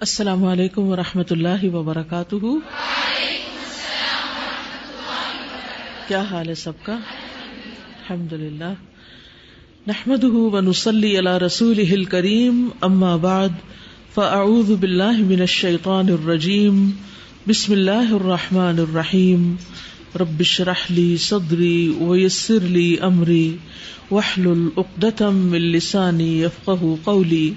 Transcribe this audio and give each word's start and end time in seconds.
السلام 0.00 0.44
علیکم 0.44 0.82
و 0.82 0.96
رحمۃ 0.96 1.30
اللہ 1.30 1.74
وبرکاتہ۔ 1.74 2.36
کیا 6.08 6.22
حال 6.22 6.48
ہے 6.48 6.54
سب 6.54 6.72
کا؟ 6.82 6.92
الحمد 6.92 8.32
للہ 8.32 8.72
نحمد 9.86 10.24
ونسلی 10.24 11.18
علی 11.18 11.46
رسول 11.46 12.04
کریم 12.04 12.68
اما 12.80 13.16
بعد، 13.16 13.48
فاعوذ 14.14 14.70
باللہ 14.70 15.16
من 15.18 15.40
الشیطان 15.40 16.08
الرجیم، 16.08 16.90
بسم 17.48 17.72
اللہ 17.72 18.12
الرحمن 18.12 18.78
الرحیم۔ 18.78 19.56
ربش 20.20 20.60
رحلی 20.60 21.16
صدری 21.16 21.94
ویسر 22.00 22.60
لی 22.60 22.96
امری 23.00 23.56
وحلل 24.10 24.68
اقدتم 24.76 25.34
من 25.34 25.60
لسانی 25.60 26.44
قولی۔ 27.04 27.52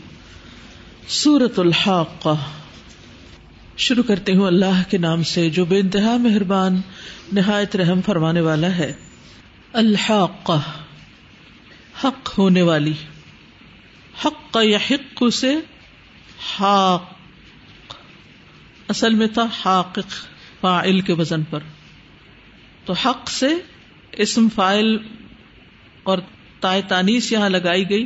سورت 1.09 1.59
الحاق 1.59 2.27
شروع 3.77 4.03
کرتے 4.03 4.35
ہوں 4.35 4.47
اللہ 4.47 4.81
کے 4.89 4.97
نام 4.97 5.23
سے 5.23 5.49
جو 5.49 5.65
بے 5.65 5.79
انتہا 5.79 6.17
مہربان، 6.17 6.81
نہایت 7.33 7.75
رحم 7.75 8.01
فرمانے 8.01 8.41
والا 8.41 8.75
ہے۔ 8.75 8.93
الحاق 9.73 10.51
حق 12.03 12.37
ہونے 12.37 12.61
والی۔ 12.61 12.93
حق 14.25 14.57
یا 14.63 14.77
حق 14.91 15.33
سے 15.33 15.55
حاق۔ 16.59 17.13
اصل 18.87 19.13
میں 19.13 19.27
تھا 19.27 19.45
حاق 19.65 19.99
فائل 20.61 21.01
کے 21.01 21.13
وزن 21.13 21.43
پر۔ 21.43 21.59
تو 22.85 22.93
حق 22.93 23.29
سے 23.29 23.47
اسم 24.11 24.47
فائل 24.55 24.97
اور 26.03 26.17
تائے 26.59 26.81
تانیس 26.81 27.31
یہاں 27.31 27.49
لگائی 27.49 27.89
گئی 27.89 28.05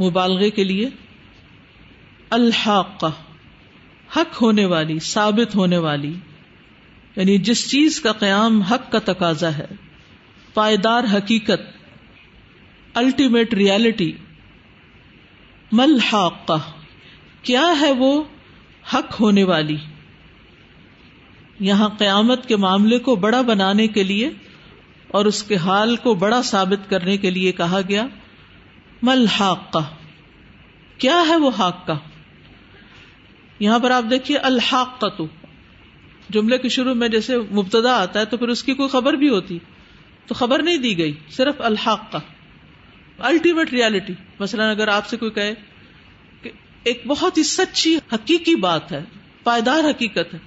مبالغے 0.00 0.50
کے 0.50 0.64
لیے۔ 0.64 0.90
الحاق، 2.30 3.04
حق 4.16 4.42
ہونے 4.42 4.64
والی، 4.64 4.98
ثابت 4.98 5.54
ہونے 5.54 5.78
والی 5.78 6.12
یعنی 7.16 7.38
جس 7.38 7.70
چیز 7.70 8.00
کا 8.00 8.12
قیام 8.12 8.60
حق 8.60 8.90
کا 8.92 8.98
تقاضا 9.04 9.50
ہے، 9.58 9.66
پائیدار 10.54 11.04
حقیقت 11.12 11.60
الٹیمیٹ 12.94 13.54
ریالٹی 13.54 14.12
مل 15.72 15.98
حاق، 16.12 16.52
کیا 17.42 17.66
ہے 17.80 17.92
وہ 17.92 18.22
حق 18.94 19.20
ہونے 19.20 19.44
والی؟ 19.44 19.76
یہاں 21.60 21.88
قیامت 21.88 22.46
کے 22.46 22.56
معاملے 22.56 22.98
کو 22.98 23.16
بڑا 23.16 23.40
بنانے 23.40 23.86
کے 23.88 24.02
لیے 24.02 24.30
اور 25.08 25.24
اس 25.24 25.42
کے 25.42 25.56
حال 25.56 25.96
کو 25.96 26.14
بڑا 26.14 26.42
ثابت 26.42 26.90
کرنے 26.90 27.16
کے 27.16 27.30
لیے 27.30 27.52
کہا 27.52 27.80
گیا، 27.88 28.06
مل 29.02 29.26
حاق، 29.26 29.76
کیا 30.98 31.22
ہے 31.28 31.36
وہ 31.36 31.50
حق 31.58 31.86
کا 31.86 31.94
یہاں 33.58 33.78
پر 33.78 33.90
آپ 33.90 34.04
دیکھیے 34.10 34.38
الحاق 34.38 35.00
کا 35.00 35.08
تو 35.08 35.26
جملے 36.30 36.58
کے 36.58 36.68
شروع 36.68 36.94
میں 36.94 37.08
جیسے 37.08 37.38
مبتدا 37.38 37.92
آتا 37.92 38.20
ہے 38.20 38.24
تو 38.24 38.36
پھر 38.36 38.48
اس 38.48 38.62
کی 38.62 38.74
کوئی 38.74 38.88
خبر 38.88 39.12
بھی 39.12 39.28
ہوتی، 39.28 39.58
تو 40.26 40.34
خبر 40.34 40.62
نہیں 40.62 40.76
دی 40.76 40.98
گئی، 40.98 41.14
صرف 41.30 41.54
الحاق 41.58 42.12
کا 42.12 42.18
الٹیمیٹ 43.18 43.72
ریالٹی 43.72 44.12
مثلاً 44.40 44.70
اگر 44.70 44.88
آپ 44.88 45.08
سے 45.08 45.16
کوئی 45.16 45.30
کہے 45.30 45.54
کہ 46.42 46.50
ایک 46.84 47.02
بہت 47.06 47.38
ہی 47.38 47.42
سچی 47.42 47.98
حقیقی 48.12 48.54
بات 48.54 48.92
ہے، 48.92 49.04
پائیدار 49.42 49.84
حقیقت 49.84 50.34
ہے، 50.34 50.38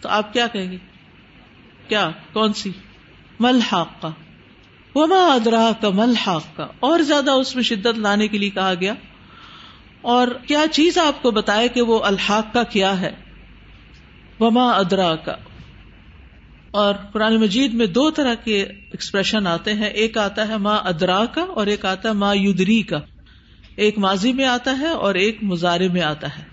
تو 0.00 0.08
آپ 0.08 0.32
کیا 0.32 0.46
کہیں 0.46 0.70
گے؟ 0.70 0.76
کیا؟ 1.88 2.10
کون 2.32 2.52
سی؟ 2.52 2.70
ملحاق 3.40 4.02
کا 4.02 4.10
وما 4.94 5.24
ادرا 5.34 5.70
کا 5.80 5.90
ملحاق 5.90 6.44
کا 6.56 6.66
اور 6.80 7.00
زیادہ 7.00 7.30
اس 7.30 7.54
میں 7.54 7.62
شدت 7.62 7.98
لانے 7.98 8.28
کے 8.28 8.38
لیے 8.38 8.50
کہا 8.50 8.74
گیا 8.80 8.94
اور 10.02 10.28
کیا 10.28 10.64
چیز 10.72 10.98
آپ 10.98 11.22
کو 11.22 11.30
بتائے 11.30 11.68
کہ 11.68 11.82
وہ 11.82 12.02
الحاق 12.02 12.52
کا 12.52 12.62
کیا 12.62 13.00
ہے؟ 13.00 13.12
وما 14.40 14.70
ادرا 14.70 15.16
کا 15.16 15.36
اور 16.70 16.94
قرآن 17.12 17.36
مجید 17.36 17.74
میں 17.74 17.86
دو 17.86 18.10
طرح 18.10 18.34
کے 18.34 18.62
ایکسپریشن 18.62 19.46
آتے 19.46 19.74
ہیں، 19.74 19.86
ایک 19.86 20.18
آتا 20.18 20.48
ہے 20.48 20.56
ماں 20.56 20.78
ادرا 20.84 21.24
کا 21.24 21.42
اور 21.42 21.66
ایک 21.66 21.84
آتا 21.84 22.08
ہے 22.08 22.14
ماں 22.14 22.36
یدری 22.36 22.82
کا 22.82 22.98
ایک 23.76 23.98
ماضی 23.98 24.32
میں 24.32 24.44
آتا 24.44 24.78
ہے 24.78 24.88
اور 24.88 25.14
ایک 25.14 25.38
مظاہرے 25.42 25.88
میں 25.88 26.02
آتا 26.02 26.38
ہے۔ 26.38 26.44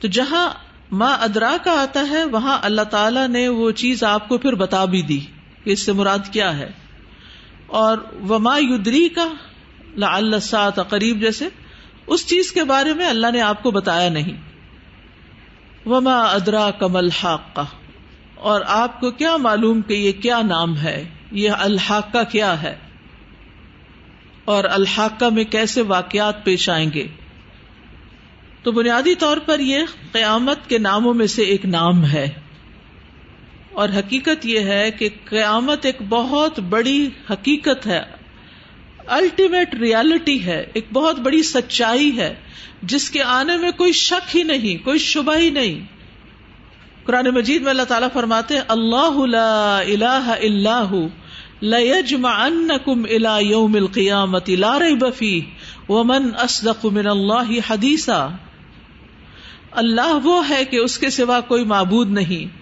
تو 0.00 0.08
جہاں 0.08 0.48
ماں 0.92 1.16
ادرا 1.20 1.56
کا 1.64 1.70
آتا 1.70 2.06
ہے، 2.10 2.24
وہاں 2.24 2.58
اللہ 2.62 2.82
تعالی 2.82 3.26
نے 3.28 3.48
وہ 3.48 3.70
چیز 3.70 4.04
آپ 4.04 4.28
کو 4.28 4.38
پھر 4.38 4.52
بتا 4.52 4.84
بھی 4.84 5.02
دی 5.02 5.20
کہ 5.64 5.70
اس 5.70 5.86
سے 5.86 5.92
مراد 5.92 6.32
کیا 6.32 6.58
ہے۔ 6.58 6.70
اور 7.66 7.98
وما 8.28 8.58
یدری 8.58 9.08
کا 9.08 9.32
لا 9.96 10.16
اللہ 10.16 10.80
قریب 10.88 11.20
جیسے 11.20 11.48
اس 12.06 12.26
چیز 12.26 12.52
کے 12.52 12.64
بارے 12.64 12.94
میں 12.94 13.08
اللہ 13.08 13.26
نے 13.32 13.40
آپ 13.40 13.62
کو 13.62 13.70
بتایا 13.70 14.08
نہیں۔ 14.08 14.52
وما 15.86 16.22
ادرا 16.22 16.70
کمل 16.70 17.10
حاق 17.10 17.54
کا 17.54 17.64
اور 18.34 18.60
آپ 18.66 19.00
کو 19.00 19.10
کیا 19.10 19.36
معلوم 19.36 19.82
کہ 19.82 19.94
یہ 19.94 20.12
کیا 20.12 20.42
نام 20.42 20.76
ہے؟ 20.76 21.08
یہ 21.32 21.50
الحاقہ 21.50 22.18
کیا 22.32 22.62
ہے؟ 22.62 22.76
اور 24.44 24.64
الحاقہ 24.64 25.24
میں 25.24 25.44
کیسے 25.44 25.82
واقعات 25.82 26.44
پیش 26.44 26.68
آئیں 26.70 26.90
گے؟ 26.94 27.06
تو 28.62 28.72
بنیادی 28.72 29.14
طور 29.14 29.36
پر 29.36 29.60
یہ 29.60 29.78
قیامت 30.12 30.68
کے 30.68 30.78
ناموں 30.78 31.14
میں 31.14 31.26
سے 31.26 31.42
ایک 31.42 31.64
نام 31.64 32.06
ہے۔ 32.06 32.28
اور 33.72 33.88
حقیقت 33.88 34.46
یہ 34.46 34.60
ہے 34.60 34.90
کہ 34.90 35.08
قیامت 35.24 35.86
ایک 35.86 35.96
بہت 36.08 36.58
بڑی 36.58 37.10
حقیقت 37.30 37.86
ہے۔ 37.86 38.21
الٹیمیٹ 39.12 39.74
ریالٹی 39.74 40.44
ہے، 40.44 40.64
ایک 40.74 40.86
بہت 40.92 41.18
بڑی 41.20 41.42
سچائی 41.42 42.10
ہے، 42.16 42.34
جس 42.82 43.10
کے 43.10 43.22
آنے 43.22 43.56
میں 43.56 43.70
کوئی 43.76 43.92
شک 43.92 44.36
ہی 44.36 44.42
نہیں، 44.42 44.84
کوئی 44.84 44.98
شبہ 44.98 45.36
ہی 45.36 45.50
نہیں۔ 45.50 45.80
قرآن 47.04 47.28
مجید 47.34 47.62
میں 47.62 47.70
اللہ 47.70 47.88
تعالیٰ 47.88 48.08
فرماتے 48.12 48.54
ہیں، 48.54 48.62
اللہ 48.68 49.18
لا 49.26 49.78
الہ 49.78 50.36
الا 50.40 50.80
ہو 50.90 51.06
لیجمعنکم 51.60 53.02
الى 53.10 53.48
یوم 53.48 53.74
القیامت 53.74 54.48
لا 54.58 54.78
ریب 54.78 55.04
فیہ 55.16 55.90
ومن 55.90 56.30
اصدق 56.38 56.84
من 56.84 57.06
اللہ 57.06 57.52
حدیثا 57.70 58.26
اللہ 59.72 60.18
وہ 60.24 60.48
ہے 60.48 60.64
کہ 60.64 60.76
اس 60.76 60.98
کے 60.98 61.10
سوا 61.10 61.40
کوئی 61.40 61.64
معبود 61.64 62.10
نہیں۔ 62.10 62.60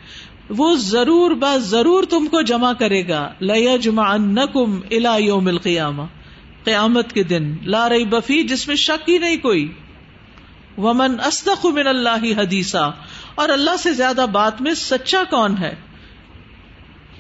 وہ 0.59 0.75
ضرور 0.77 1.31
با 1.31 1.57
ضرور 1.57 2.05
تم 2.05 2.27
کو 2.27 2.41
جمع 2.43 2.73
کرے 2.73 3.03
گا 3.09 3.23
لیجمعنکم 3.41 4.79
الى 4.91 5.25
یوم 5.25 5.47
القیامہ 5.47 6.03
قیامت 6.65 7.13
کے 7.13 7.23
دن، 7.23 7.57
لا 7.63 7.89
رہی 7.89 8.05
بفی 8.05 8.43
جس 8.43 8.69
میں 8.69 8.77
شک 8.77 9.11
ہی 9.11 9.19
نہیں 9.19 9.37
کوئی۔ 9.37 9.73
ومن 10.79 11.21
اسدق 11.27 11.67
من 11.67 11.87
اللہ 11.87 12.41
حدیثہ 12.41 12.93
اور 13.35 13.49
اللہ 13.49 13.77
سے 13.79 13.93
زیادہ 13.93 14.27
بات 14.33 14.63
میں 14.63 14.75
سچا 14.75 15.23
کون 15.31 15.59
ہے؟ 15.59 15.75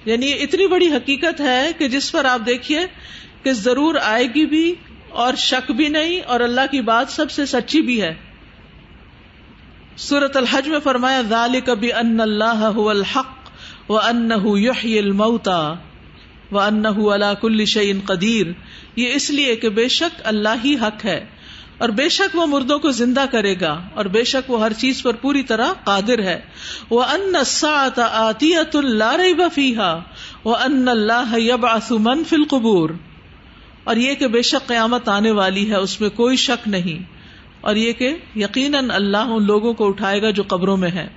یعنی 0.04 0.32
اتنی 0.32 0.66
بڑی 0.66 0.88
حقیقت 0.88 1.40
ہے 1.40 1.70
کہ 1.78 1.88
جس 1.88 2.12
پر 2.12 2.24
آپ 2.24 2.40
دیکھیے 2.46 2.80
کہ 3.42 3.52
ضرور 3.52 3.94
آئے 4.02 4.26
گی 4.26 4.46
بھی 4.46 4.74
اور 5.10 5.34
شک 5.34 5.70
بھی 5.70 5.88
نہیں 5.88 6.20
اور 6.20 6.40
اللہ 6.40 6.60
کی 6.70 6.80
بات 6.80 7.10
سب 7.10 7.30
سے 7.30 7.46
سچی 7.46 7.80
بھی 7.80 8.02
ہے۔ 8.02 8.14
سورت 9.96 10.36
الحج 10.36 10.68
میں 10.68 10.80
فرمایا 10.80 11.20
ذالک 11.20 11.66
کبھی 11.66 11.92
ان 11.92 12.20
اللہ 12.20 12.70
الحق 12.76 13.50
و 13.90 13.98
ان 13.98 14.30
یحیی 14.44 14.98
الموتا 16.58 16.98
و 16.98 17.10
ان 17.10 17.12
اللہ 17.12 17.34
کل 17.40 17.64
شعین 17.64 18.00
قدیر 18.06 18.46
یہ 18.96 19.10
اس 19.14 19.30
لیے 19.30 19.56
کہ 19.56 19.68
بے 19.68 19.88
شک 19.88 20.20
اللہ 20.24 20.48
ہی 20.64 20.74
حق 20.74 21.04
ہے 21.04 21.26
اور 21.78 21.88
بے 21.88 22.08
شک 22.08 22.36
وہ 22.36 22.46
مردوں 22.46 22.78
کو 22.78 22.90
زندہ 22.90 23.24
کرے 23.30 23.54
گا 23.60 23.82
اور 23.94 24.04
بے 24.04 24.24
شک 24.24 24.50
وہ 24.50 24.60
ہر 24.60 24.72
چیز 24.72 25.02
پر 25.02 25.14
پوری 25.14 25.42
طرح 25.42 25.72
قادر 25.84 26.18
ہے 26.18 26.40
وہ 26.90 27.02
ان 27.02 27.36
آتیت 28.02 28.76
اللہ 28.76 29.34
بفیحا 29.36 29.98
وہ 30.44 30.56
ان 30.56 30.88
اللہ 30.88 31.38
یب 31.38 31.66
آسمن 31.66 32.24
فل 32.24 32.44
قبور 32.44 32.90
اور 33.84 33.96
یہ 33.96 34.14
کہ 34.14 34.26
بے 34.26 34.42
شک 34.42 34.66
قیامت 34.66 35.08
آنے 35.08 35.30
والی 35.30 35.70
ہے، 35.70 35.76
اس 35.76 36.00
میں 36.00 36.10
کوئی 36.10 36.36
شک 36.36 36.68
نہیں۔ 36.68 37.02
اور 37.60 37.76
یہ 37.76 37.92
کہ 37.92 38.16
یقیناً 38.36 38.90
اللہ 38.90 39.16
ان 39.16 39.46
لوگوں 39.46 39.74
کو 39.74 39.88
اٹھائے 39.88 40.22
گا 40.22 40.30
جو 40.30 40.42
قبروں 40.48 40.76
میں 40.76 40.90
ہے 40.90 41.08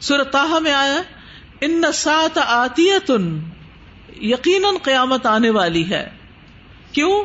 سرتاہ 0.00 0.58
میں 0.58 0.72
آیا 0.72 1.02
ان 1.60 1.82
سات 1.94 2.38
آتیت 2.46 3.10
یقیناً 4.20 4.74
قیامت 4.82 5.26
آنے 5.26 5.50
والی 5.50 5.90
ہے۔ 5.90 6.10
کیوں؟ 6.92 7.24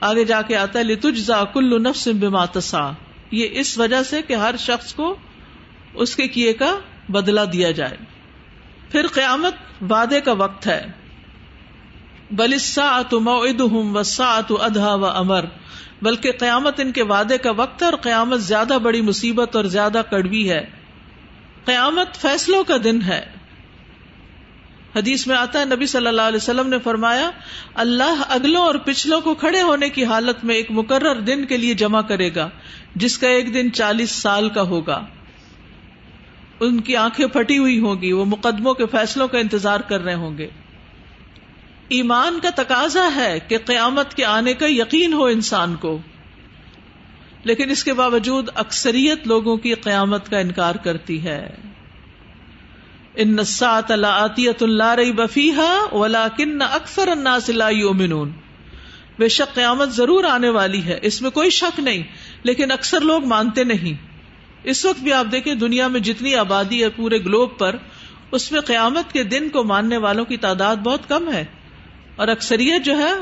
آگے 0.00 0.24
جا 0.24 0.42
کے 0.42 0.56
آتا 0.56 0.78
ہے 0.78 0.84
لتجزا 0.84 1.44
کل 1.44 1.82
نفس 1.82 2.08
بما 2.08 2.44
تسا 2.44 2.90
یہ 3.30 3.48
اس 3.50 3.78
وجہ 3.78 4.02
سے 4.02 4.22
کہ 4.22 4.34
ہر 4.34 4.54
شخص 4.58 4.94
کو 4.94 5.16
اس 5.94 6.16
کے 6.16 6.28
کیے 6.28 6.52
کا 6.52 6.78
بدلا 7.08 7.44
دیا 7.52 7.70
جائے۔ 7.70 7.96
پھر 8.92 9.06
قیامت 9.06 9.54
وعدے 9.90 10.20
کا 10.20 10.32
وقت 10.32 10.66
ہے۔ 10.66 10.86
بلسا 12.30 13.00
موعد 13.12 13.60
ہوں 13.60 13.94
و 13.94 14.02
سا 14.02 14.40
ادھا 14.50 14.94
و 14.94 15.06
امر 15.06 15.44
بلکہ 16.02 16.32
قیامت 16.32 16.80
ان 16.80 16.92
کے 16.92 17.02
وعدے 17.02 17.38
کا 17.38 17.50
وقت 17.50 17.82
ہے 17.82 17.88
اور 17.88 17.98
قیامت 18.00 18.40
زیادہ 18.40 18.78
بڑی 18.82 19.00
مصیبت 19.00 19.56
اور 19.56 19.64
زیادہ 19.64 20.02
کڑوی 20.10 20.50
ہے۔ 20.50 20.66
قیامت 21.64 22.14
فیصلوں 22.14 22.64
کا 22.64 22.76
دن 22.84 23.02
ہے۔ 23.02 23.39
حدیث 24.96 25.26
میں 25.26 25.36
آتا 25.36 25.60
ہے، 25.60 25.64
نبی 25.64 25.86
صلی 25.86 26.06
اللہ 26.06 26.22
علیہ 26.22 26.36
وسلم 26.36 26.68
نے 26.68 26.78
فرمایا، 26.78 27.30
اللہ 27.74 28.22
اگلوں 28.28 28.62
اور 28.62 28.74
پچھلوں 28.74 29.20
کو 29.20 29.34
کھڑے 29.34 29.62
ہونے 29.62 29.88
کی 29.88 30.04
حالت 30.04 30.44
میں 30.44 30.54
ایک 30.54 30.66
مقرر 30.70 31.20
دن 31.20 31.44
کے 31.44 31.56
لیے 31.56 31.74
جمع 31.74 32.00
کرے 32.00 32.34
گا، 32.34 32.48
جس 32.96 33.18
کا 33.18 33.28
ایک 33.28 33.54
دن 33.54 33.72
چالیس 33.72 34.10
سال 34.10 34.48
کا 34.48 34.62
ہوگا۔ 34.62 35.06
ان 36.60 36.80
کی 36.80 36.96
آنکھیں 36.96 37.26
پھٹی 37.26 37.58
ہوئی 37.58 37.78
ہوں 37.78 38.02
گی، 38.02 38.12
وہ 38.12 38.24
مقدموں 38.24 38.74
کے 38.74 38.86
فیصلوں 38.86 39.28
کا 39.28 39.38
انتظار 39.38 39.80
کر 39.80 40.00
رہے 40.00 40.14
ہوں 40.14 40.38
گے۔ 40.38 40.48
ایمان 41.88 42.38
کا 42.42 42.50
تقاضا 42.54 43.08
ہے 43.14 43.38
کہ 43.48 43.58
قیامت 43.64 44.14
کے 44.14 44.24
آنے 44.24 44.54
کا 44.54 44.66
یقین 44.68 45.12
ہو 45.12 45.24
انسان 45.24 45.76
کو۔ 45.76 45.98
لیکن 47.44 47.70
اس 47.70 47.84
کے 47.84 47.92
باوجود 47.92 48.48
اکثریت 48.54 49.26
لوگوں 49.26 49.56
کی 49.56 49.74
قیامت 49.74 50.28
کا 50.28 50.38
انکار 50.38 50.74
کرتی 50.74 51.24
ہے۔ 51.24 51.54
ان 53.14 53.36
نسات 53.36 53.90
اللہ 53.90 54.28
اللہ 54.60 54.94
رئی 54.94 55.12
بفیحا 55.12 55.94
ولا 55.94 56.28
کن 56.28 56.62
اکثر 56.62 57.08
الناس 57.08 57.48
لا 57.48 57.70
بے 59.18 59.28
شک 59.28 59.54
قیامت 59.54 59.88
ضرور 59.88 60.24
آنے 60.24 60.48
والی 60.48 60.84
ہے، 60.84 60.98
اس 61.02 61.22
میں 61.22 61.30
کوئی 61.30 61.50
شک 61.50 61.80
نہیں، 61.80 62.02
لیکن 62.42 62.70
اکثر 62.70 63.00
لوگ 63.00 63.24
مانتے 63.24 63.64
نہیں۔ 63.64 64.06
اس 64.64 64.84
وقت 64.84 65.00
بھی 65.00 65.12
آپ 65.12 65.26
دیکھیں 65.32 65.54
دنیا 65.54 65.88
میں 65.88 66.00
جتنی 66.00 66.34
آبادی 66.34 66.84
ہے 66.84 66.88
پورے 66.88 67.18
گلوب 67.18 67.58
پر، 67.58 67.76
اس 68.32 68.52
میں 68.52 68.60
قیامت 68.60 69.12
کے 69.12 69.22
دن 69.24 69.48
کو 69.48 69.64
ماننے 69.64 69.96
والوں 69.96 70.24
کی 70.24 70.36
تعداد 70.36 70.76
بہت 70.76 71.08
کم 71.08 71.32
ہے۔ 71.32 71.44
اور 72.16 72.28
اکثریت 72.28 72.84
جو 72.84 72.98
ہے، 72.98 73.12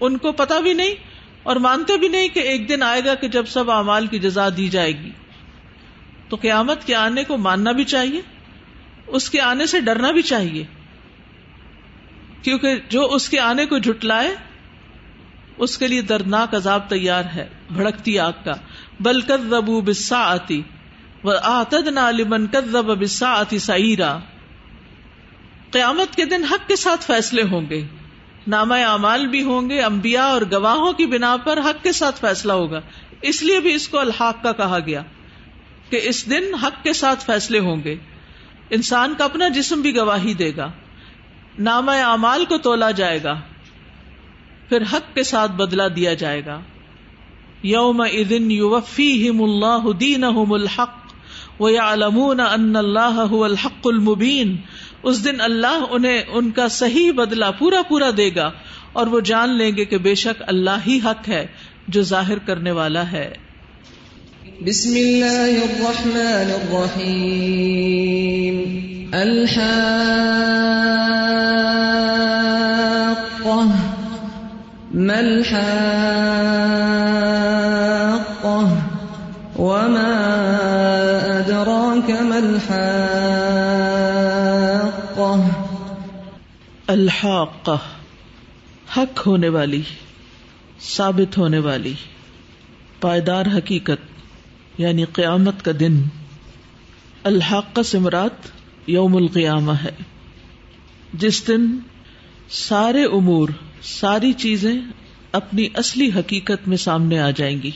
ان 0.00 0.16
کو 0.16 0.32
پتا 0.32 0.60
بھی 0.60 0.72
نہیں 0.72 0.94
اور 1.42 1.56
مانتے 1.56 1.96
بھی 1.96 2.08
نہیں 2.08 2.28
کہ 2.28 2.40
ایک 2.40 2.68
دن 2.68 2.82
آئے 2.82 3.02
گا 3.04 3.14
کہ 3.14 3.28
جب 3.28 3.46
سب 3.46 3.70
اعمال 3.70 4.06
کی 4.06 4.18
جزا 4.18 4.48
دی 4.56 4.68
جائے 4.68 4.92
گی۔ 4.92 5.10
تو 6.28 6.36
قیامت 6.36 6.86
کے 6.86 6.94
آنے 6.94 7.24
کو 7.24 7.36
ماننا 7.36 7.72
بھی 7.72 7.84
چاہیے۔ 7.84 8.20
اس 9.08 9.30
کے 9.30 9.40
آنے 9.40 9.66
سے 9.66 9.80
ڈرنا 9.80 10.10
بھی 10.10 10.22
چاہیے۔ 10.22 10.64
کیونکہ 12.42 12.68
جو 12.88 13.06
اس 13.14 13.28
کے 13.28 13.38
آنے 13.38 13.66
کو 13.66 13.78
جھٹلائے، 13.78 14.34
اس 15.58 15.78
کے 15.78 15.88
لیے 15.88 16.02
دردناک 16.02 16.54
عذاب 16.54 16.90
تیار 16.90 17.24
ہے، 17.34 17.48
بھڑکتی 17.72 18.18
آگ 18.18 18.32
کا۔ 18.44 18.52
بل 19.00 19.20
کدبو 19.20 19.80
بسا 19.80 20.18
آتی 20.18 20.62
آتد 21.42 21.88
نالمن 21.88 22.46
کدب 22.46 22.98
بسا 22.98 23.30
آتی 23.30 23.58
سعیرا۔ 23.58 24.18
قیامت 25.70 26.16
کے 26.16 26.24
دن 26.24 26.44
حق 26.44 26.68
کے 26.68 26.76
ساتھ 26.76 27.04
فیصلے 27.04 27.42
ہوں 27.42 27.70
گے۔ 27.70 27.86
نامہ 28.46 28.74
اعمال 28.74 29.26
بھی 29.26 29.42
ہوں 29.42 29.70
گے، 29.70 29.82
انبیاء 29.82 30.26
اور 30.26 30.42
گواہوں 30.52 30.92
کی 30.92 31.06
بنا 31.06 31.36
پر 31.36 31.60
حق 31.60 31.82
کے 31.82 31.92
ساتھ 31.92 32.20
فیصلہ 32.20 32.52
ہوگا۔ 32.52 32.80
اس 33.22 33.42
لیے 33.42 33.60
بھی 33.60 33.74
اس 33.74 33.88
کو 33.88 33.98
الحاق 33.98 34.42
کا 34.42 34.52
کہا 34.52 34.78
گیا 34.86 35.02
کہ 35.90 36.00
اس 36.02 36.30
دن 36.30 36.54
حق 36.54 36.84
کے 36.84 36.92
ساتھ 36.92 37.24
فیصلے 37.24 37.58
ہوں 37.58 37.76
گے۔ 37.84 37.96
انسان 38.70 39.14
کا 39.18 39.24
اپنا 39.24 39.48
جسم 39.48 39.80
بھی 39.80 39.96
گواہی 39.96 40.34
دے 40.34 40.52
گا 40.56 40.70
نام 41.58 41.88
اعمال 41.88 42.44
کو 42.44 42.58
تولا 42.58 42.90
جائے 42.90 43.22
گا، 43.22 43.40
پھر 44.68 44.82
حق 44.92 45.14
کے 45.14 45.22
ساتھ 45.22 45.52
بدلا 45.52 45.88
دیا 45.96 46.14
جائے 46.14 46.46
گا۔ 46.46 46.60
یوم 47.62 48.00
ادن 48.00 48.50
یوفیم 48.50 49.42
اللہ 49.42 49.92
دین 49.92 50.24
الحق 50.24 51.12
وہ 51.58 51.70
ان 52.40 52.76
اللہ 52.76 53.26
الحق 53.30 53.86
المبین۔ 53.86 54.56
اس 55.02 55.24
دن 55.24 55.40
اللہ 55.40 55.84
انہیں 55.90 56.22
ان 56.28 56.50
کا 56.50 56.68
صحیح 56.68 57.12
بدلا 57.12 57.50
پورا 57.50 57.82
پورا 57.88 58.10
دے 58.16 58.30
گا 58.36 58.50
اور 58.92 59.06
وہ 59.06 59.20
جان 59.20 59.50
لیں 59.50 59.76
گے 59.76 59.84
کہ 59.84 59.98
بے 59.98 60.14
شک 60.14 60.42
اللہ 60.46 60.86
ہی 60.86 61.00
حق 61.04 61.28
ہے 61.28 61.46
جو 61.88 62.02
ظاہر 62.02 62.38
کرنے 62.38 62.70
والا 62.70 63.12
ہے۔ 63.12 63.34
بسم 64.60 64.90
اللہ 64.90 65.64
الرحمن 65.64 66.52
الرحیم 66.52 68.56
الحاقہ 69.12 69.68
ما 74.94 75.14
الحاقہ 75.14 75.58
وما 79.58 80.14
ادراک 81.36 82.10
ما 82.24 82.36
الحاقہ 82.36 82.82
الحاقہ 86.86 87.76
حق 88.96 89.26
ہونے 89.26 89.48
والی 89.48 89.82
ثابت 90.88 91.38
ہونے 91.38 91.58
والی 91.58 91.94
پائیدار 93.00 93.46
حقیقت. 93.46 94.17
یعنی 94.78 95.04
قیامت 95.04 95.64
کا 95.64 95.72
دن، 95.80 96.02
الحق 97.24 97.80
سمرات 97.84 98.30
یوم 98.86 99.16
القیامہ 99.16 99.72
ہے۔ 99.72 99.90
جس 101.12 101.48
دن 101.48 101.78
سارے 102.50 103.04
امور، 103.04 103.48
ساری 103.82 104.32
چیزیں 104.32 104.74
اپنی 105.32 105.68
اصلی 105.74 106.10
حقیقت 106.16 106.68
میں 106.68 106.76
سامنے 106.76 107.18
آ 107.18 107.30
جائیں 107.30 107.62
گی۔ 107.62 107.70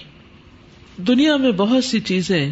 دنیا 0.97 1.37
میں 1.37 1.51
بہت 1.51 1.85
سی 1.85 2.01
چیزیں 2.01 2.51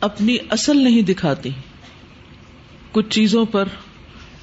اپنی 0.00 0.36
اصل 0.50 0.76
نہیں 0.76 1.02
دکھاتی۔ 1.02 1.50
کچھ 2.92 3.10
چیزوں 3.10 3.44
پر 3.44 3.68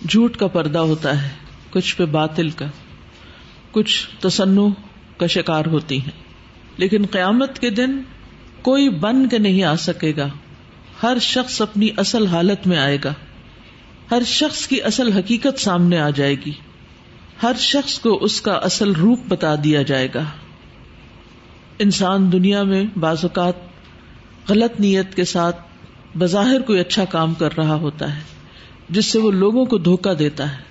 جھوٹ 0.10 0.38
کا 0.38 0.48
پردہ 0.48 0.80
ہوتا 0.80 1.24
ہے، 1.24 1.30
کچھ 1.70 1.96
پہ 1.96 2.06
باطل 2.06 2.50
کا، 2.50 2.66
کچھ 3.72 4.08
تصنع 4.20 4.68
کا 5.18 5.28
شکار 5.28 5.66
ہوتی 5.66 6.00
ہیں۔ 6.00 6.24
لیکن 6.78 7.06
قیامت 7.12 7.60
کے 7.60 7.70
دن 7.70 8.02
کوئی 8.66 8.90
بن 8.90 9.28
کے 9.30 9.38
نہیں 9.38 9.64
آ 9.64 9.76
سکے 9.76 10.14
گا۔ 10.18 10.28
ہر 11.04 11.18
شخص 11.22 11.62
اپنی 11.62 11.90
اصل 11.98 12.26
حالت 12.28 12.68
میں 12.68 12.78
آئے 12.78 12.98
گا۔ 13.04 13.14
ہر 14.12 14.22
شخص 14.26 14.68
کی 14.68 14.84
اصل 14.84 15.12
حقیقت 15.12 15.60
سامنے 15.60 16.00
آ 16.00 16.10
جائے 16.10 16.36
گی۔ 16.46 16.52
ہر 17.44 17.52
شخص 17.60 18.00
کو 18.00 18.24
اس 18.24 18.42
کا 18.42 18.54
اصل 18.54 18.92
روپ 18.92 19.20
بتا 19.28 19.56
دیا 19.64 19.82
جائے 19.82 20.08
گا۔ 20.16 20.24
انسان 21.80 22.32
دنیا 22.32 22.64
میں 22.64 22.84
بعض 23.00 23.18
اوقات 23.24 23.54
غلط 24.50 24.80
نیت 24.80 25.16
کے 25.16 25.24
ساتھ 25.24 25.62
بظاہر 26.18 26.62
کوئی 26.62 26.80
اچھا 26.80 27.06
کام 27.06 27.34
کر 27.34 27.58
رہا 27.58 27.76
ہوتا 27.76 28.16
ہے، 28.16 28.22
جس 28.90 29.06
سے 29.06 29.20
وہ 29.20 29.32
لوگوں 29.32 29.66
کو 29.66 29.78
دھوکا 29.78 30.12
دیتا 30.20 30.52
ہے۔ 30.52 30.62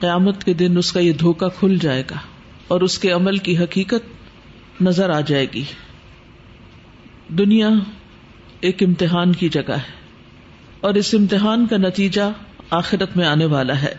قیامت 0.00 0.44
کے 0.44 0.52
دن 0.54 0.76
اس 0.78 0.92
کا 0.92 1.00
یہ 1.00 1.12
دھوکا 1.12 1.48
کھل 1.48 1.78
جائے 1.80 2.02
گا 2.10 2.16
اور 2.68 2.80
اس 2.80 2.98
کے 2.98 3.10
عمل 3.10 3.36
کی 3.36 3.58
حقیقت 3.58 4.82
نظر 4.82 5.10
آ 5.10 5.20
جائے 5.20 5.46
گی۔ 5.54 5.64
دنیا 7.38 7.68
ایک 8.60 8.82
امتحان 8.82 9.32
کی 9.32 9.48
جگہ 9.48 9.72
ہے 9.72 9.92
اور 10.80 10.94
اس 10.94 11.14
امتحان 11.18 11.66
کا 11.66 11.76
نتیجہ 11.76 12.22
آخرت 12.70 13.16
میں 13.16 13.26
آنے 13.26 13.44
والا 13.44 13.82
ہے۔ 13.82 13.94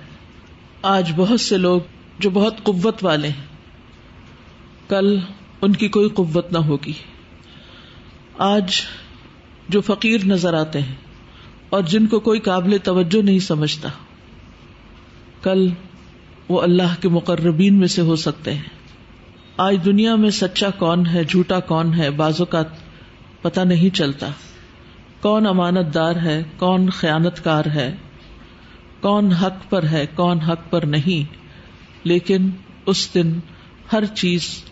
آج 0.82 1.12
بہت 1.16 1.42
سے 1.42 1.58
لوگ 1.58 1.82
جو 2.20 2.30
بہت 2.30 2.64
قوت 2.64 3.06
والے 3.06 3.28
ہیں، 3.28 3.46
کل 4.90 5.20
ان 5.62 5.74
کی 5.74 5.88
کوئی 5.88 6.10
قوت 6.10 6.52
نہ 6.52 6.58
ہوگی۔ 6.58 6.94
آج 8.38 8.76
جو 9.70 9.82
فقیر 9.82 10.26
نظر 10.26 10.54
آتے 10.54 10.82
ہیں 10.82 10.96
اور 11.70 11.82
جن 11.82 12.08
کو 12.08 12.20
کوئی 12.20 12.40
قابل 12.40 12.78
توجہ 12.84 13.22
نہیں 13.22 13.40
سمجھتا، 13.40 13.90
کل 15.42 15.68
وہ 16.50 16.62
اللہ 16.62 17.02
کے 17.02 17.10
مقربین 17.10 17.80
میں 17.80 17.88
سے 17.88 18.02
ہو 18.02 18.16
سکتے 18.16 18.54
ہیں۔ 18.54 18.70
آج 19.58 19.78
دنیا 19.86 20.16
میں 20.16 20.30
سچا 20.30 20.70
کون 20.70 21.08
ہے، 21.08 21.24
جھوٹا 21.24 21.60
کون 21.60 21.94
ہے، 21.94 22.10
بازو 22.10 22.46
کا 22.46 22.64
پتا 23.42 23.64
نہیں 23.64 23.96
چلتا۔ 23.96 24.28
کون 25.22 25.48
امانت 25.48 25.94
دار 25.94 26.16
ہے، 26.16 26.44
کون 26.58 26.90
خیانت 26.90 27.44
کار 27.44 27.66
ہے، 27.66 27.96
کون 29.02 29.32
حق 29.32 29.70
پر 29.70 29.84
ہے، 29.84 30.06
کون 30.16 30.40
حق 30.40 30.70
پر 30.70 30.86
نہیں۔ 30.86 31.42
لیکن 32.04 32.50
اس 32.86 33.14
دن 33.14 33.40
ہر 33.94 34.06
چیز 34.06 34.64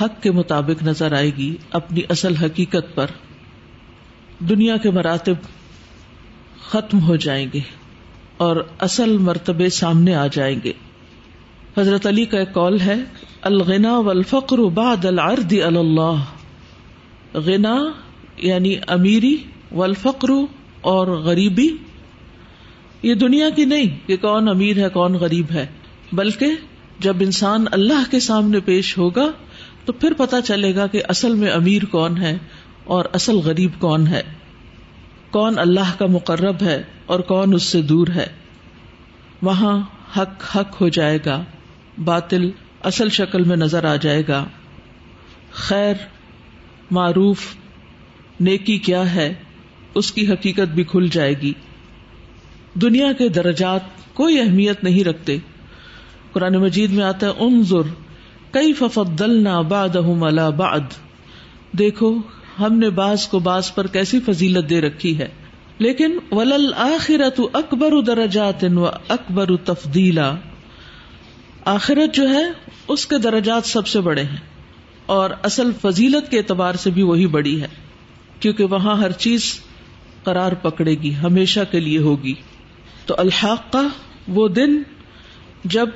حق 0.00 0.22
کے 0.22 0.30
مطابق 0.30 0.82
نظر 0.82 1.12
آئے 1.12 1.30
گی 1.36 1.56
اپنی 1.70 2.00
اصل 2.08 2.36
حقیقت 2.36 2.94
پر۔ 2.94 3.06
دنیا 4.38 4.76
کے 4.76 4.90
مراتب 4.90 5.34
ختم 6.68 7.00
ہو 7.00 7.16
جائیں 7.16 7.46
گے 7.54 7.60
اور 8.36 8.56
اصل 8.78 9.18
مرتبے 9.18 9.68
سامنے 9.68 10.14
آ 10.14 10.26
جائیں 10.26 10.60
گے۔ 10.64 10.72
حضرت 11.78 12.06
علی 12.06 12.24
کا 12.24 12.38
ایک 12.38 12.54
کال 12.54 12.80
ہے، 12.80 12.96
الغنا 13.42 13.98
والفقر 13.98 14.58
بعد 14.58 15.04
العرض 15.04 15.54
اللہ۔ 15.62 16.22
غنا 17.36 17.76
یعنی 18.38 18.76
امیری 18.88 19.36
والفقر 19.72 20.30
اور 20.82 21.06
غریبی 21.22 21.68
یہ 23.02 23.14
دنیا 23.14 23.48
کی 23.50 23.64
نہیں 23.64 23.96
کہ 24.08 24.16
کون 24.16 24.48
امیر 24.48 24.78
ہے 24.78 24.88
کون 24.88 25.14
غریب 25.14 25.50
ہے 25.50 25.66
بلکہ 26.12 26.54
جب 27.00 27.16
انسان 27.20 27.64
اللہ 27.72 28.10
کے 28.10 28.20
سامنے 28.20 28.60
پیش 28.60 28.96
ہوگا 28.98 29.30
تو 29.84 29.92
پھر 29.92 30.12
پتا 30.12 30.40
چلے 30.42 30.74
گا 30.74 30.86
کہ 30.86 31.02
اصل 31.08 31.34
میں 31.34 31.50
امیر 31.50 31.84
کون 31.84 32.16
ہے 32.18 32.36
اور 32.84 33.04
اصل 33.12 33.36
غریب 33.38 33.78
کون 33.78 34.06
ہے 34.06 34.22
کون 35.30 35.58
اللہ 35.58 35.94
کا 35.98 36.06
مقرب 36.06 36.62
ہے 36.62 36.82
اور 37.06 37.20
کون 37.20 37.54
اس 37.54 37.62
سے 37.62 37.82
دور 37.82 38.06
ہے 38.14 38.26
وہاں 39.42 39.78
حق 40.16 40.44
حق 40.56 40.80
ہو 40.80 40.88
جائے 40.88 41.18
گا 41.26 41.42
باطل 42.04 42.50
اصل 42.82 43.08
شکل 43.08 43.44
میں 43.44 43.56
نظر 43.56 43.84
آ 43.84 43.94
جائے 43.96 44.22
گا 44.28 44.44
خیر 45.50 45.94
معروف، 46.90 47.40
نیکی 48.40 48.78
کیا 48.78 49.14
ہے، 49.14 49.34
اس 49.94 50.12
کی 50.12 50.32
حقیقت 50.32 50.74
بھی 50.74 50.84
کھل 50.84 51.08
جائے 51.12 51.34
گی۔ 51.42 51.52
دنیا 52.74 53.12
کے 53.12 53.28
درجات 53.28 53.80
کوئی 54.14 54.40
اہمیت 54.40 54.84
نہیں 54.84 55.04
رکھتے۔ 55.04 55.38
قرآن 56.32 56.54
مجید 56.54 56.90
میں 56.90 57.04
آتا 57.04 57.26
ہے، 57.26 57.32
انظر 57.38 57.82
کئی 58.50 58.72
ففضلنا 58.72 59.60
بعدهم 59.60 60.24
على 60.24 60.56
بعد۔ 60.56 60.80
دیکھو، 61.72 62.16
ہم 62.60 62.78
نے 62.78 62.90
بعض 62.90 63.26
کو 63.26 63.38
بعض 63.38 63.74
پر 63.74 63.86
کیسی 63.86 64.20
فضیلت 64.20 64.70
دے 64.70 64.80
رکھی 64.80 65.18
ہے۔ 65.18 65.28
لیکن 65.78 66.18
ولل 66.30 66.74
آخرت 66.76 67.40
اکبر 67.52 68.00
درجات 68.02 68.64
و 68.76 68.86
اکبر 69.08 69.56
تفدیلا 69.56 70.34
آخرت 71.64 72.14
جو 72.14 72.28
ہے، 72.28 72.44
اس 72.88 73.06
کے 73.06 73.18
درجات 73.18 73.66
سب 73.66 73.86
سے 73.86 74.00
بڑے 74.00 74.22
ہیں۔ 74.22 74.47
اور 75.08 75.30
اصل 75.42 75.70
فضیلت 75.80 76.30
کے 76.30 76.38
اعتبار 76.38 76.74
سے 76.74 76.90
بھی 76.90 77.02
وہی 77.02 77.26
بڑی 77.26 77.62
ہے، 77.62 77.66
کیونکہ 78.40 78.64
وہاں 78.64 78.96
ہر 78.96 79.12
چیز 79.12 79.60
قرار 80.24 80.52
پکڑے 80.52 80.94
گی، 80.94 81.14
ہمیشہ 81.14 81.60
کے 81.70 81.80
لیے 81.80 81.98
ہوگی۔ 81.98 82.34
تو 83.06 83.14
الحاق 83.18 83.72
کا 83.72 83.86
وہ 84.28 84.48
دن 84.48 84.82
جب 85.64 85.88